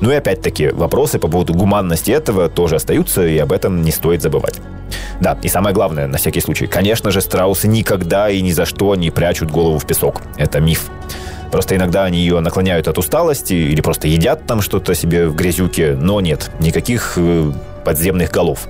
Ну 0.00 0.10
и 0.10 0.16
опять-таки, 0.16 0.68
вопросы 0.68 1.20
по 1.20 1.28
поводу 1.28 1.54
гуманности 1.54 2.10
этого 2.10 2.48
тоже 2.48 2.74
остаются, 2.74 3.24
и 3.24 3.38
об 3.38 3.52
этом 3.52 3.82
не 3.82 3.92
стоит 3.92 4.20
забывать. 4.20 4.56
Да, 5.20 5.36
и 5.42 5.48
самое 5.48 5.74
главное, 5.74 6.06
на 6.06 6.18
всякий 6.18 6.40
случай, 6.40 6.66
конечно 6.66 7.10
же, 7.10 7.20
страусы 7.20 7.68
никогда 7.68 8.30
и 8.30 8.40
ни 8.40 8.52
за 8.52 8.64
что 8.66 8.94
не 8.94 9.10
прячут 9.10 9.50
голову 9.50 9.78
в 9.78 9.86
песок. 9.86 10.22
Это 10.36 10.60
миф. 10.60 10.90
Просто 11.50 11.76
иногда 11.76 12.04
они 12.04 12.18
ее 12.18 12.40
наклоняют 12.40 12.88
от 12.88 12.98
усталости 12.98 13.54
или 13.54 13.80
просто 13.80 14.06
едят 14.06 14.46
там 14.46 14.60
что-то 14.60 14.94
себе 14.94 15.26
в 15.26 15.34
грязюке, 15.34 15.96
но 15.98 16.20
нет, 16.20 16.50
никаких 16.60 17.14
э, 17.16 17.52
подземных 17.84 18.30
голов. 18.30 18.68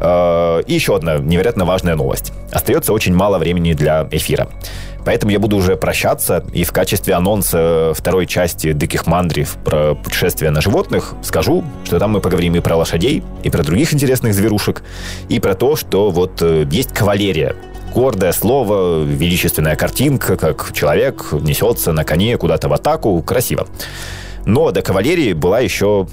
Э, 0.00 0.62
и 0.66 0.74
еще 0.74 0.94
одна 0.96 1.16
невероятно 1.18 1.64
важная 1.64 1.96
новость. 1.96 2.32
Остается 2.52 2.92
очень 2.92 3.14
мало 3.14 3.38
времени 3.38 3.72
для 3.72 4.06
эфира. 4.10 4.48
Поэтому 5.06 5.30
я 5.30 5.38
буду 5.38 5.56
уже 5.56 5.76
прощаться 5.76 6.44
и 6.52 6.64
в 6.64 6.72
качестве 6.72 7.14
анонса 7.14 7.92
второй 7.94 8.26
части 8.26 8.72
«Диких 8.72 9.06
мандрив» 9.06 9.56
про 9.64 9.94
путешествия 9.94 10.50
на 10.50 10.60
животных 10.60 11.14
скажу, 11.22 11.64
что 11.84 12.00
там 12.00 12.10
мы 12.10 12.20
поговорим 12.20 12.56
и 12.56 12.60
про 12.60 12.74
лошадей, 12.74 13.22
и 13.44 13.48
про 13.48 13.62
других 13.62 13.94
интересных 13.94 14.34
зверушек, 14.34 14.82
и 15.28 15.38
про 15.38 15.54
то, 15.54 15.76
что 15.76 16.10
вот 16.10 16.42
э, 16.42 16.66
есть 16.72 16.92
кавалерия, 16.92 17.54
гордое 17.94 18.32
слово, 18.32 19.04
величественная 19.04 19.76
картинка, 19.76 20.36
как 20.36 20.72
человек 20.72 21.28
несется 21.30 21.92
на 21.92 22.02
коне 22.02 22.36
куда-то 22.36 22.68
в 22.68 22.72
атаку, 22.72 23.22
красиво. 23.22 23.68
Но 24.44 24.72
до 24.72 24.82
кавалерии 24.82 25.34
была 25.34 25.60
еще 25.60 26.08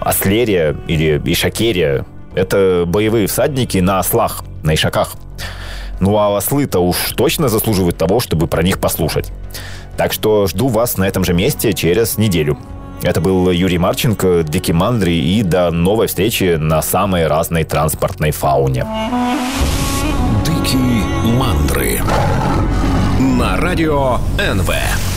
ослерия 0.00 0.76
или 0.86 1.20
ишакерия. 1.24 2.06
Это 2.36 2.84
боевые 2.86 3.26
всадники 3.26 3.78
на 3.78 3.98
ослах, 3.98 4.44
на 4.62 4.74
ишаках– 4.74 5.14
ну 6.00 6.16
а 6.16 6.36
ослы-то 6.36 6.80
уж 6.80 6.96
точно 7.16 7.48
заслуживают 7.48 7.96
того, 7.96 8.20
чтобы 8.20 8.46
про 8.46 8.62
них 8.62 8.78
послушать. 8.78 9.32
Так 9.96 10.12
что 10.12 10.46
жду 10.46 10.68
вас 10.68 10.96
на 10.96 11.04
этом 11.08 11.24
же 11.24 11.34
месте 11.34 11.72
через 11.72 12.18
неделю. 12.18 12.58
Это 13.02 13.20
был 13.20 13.50
Юрий 13.50 13.78
Марченко, 13.78 14.42
Дики 14.42 14.72
Мандри, 14.72 15.12
и 15.12 15.42
до 15.42 15.70
новой 15.70 16.08
встречи 16.08 16.56
на 16.56 16.82
самой 16.82 17.26
разной 17.26 17.64
транспортной 17.64 18.32
фауне. 18.32 18.84
Дикие 20.44 21.04
мандры 21.24 22.00
на 23.18 23.56
радио 23.56 24.18
НВ. 24.36 25.07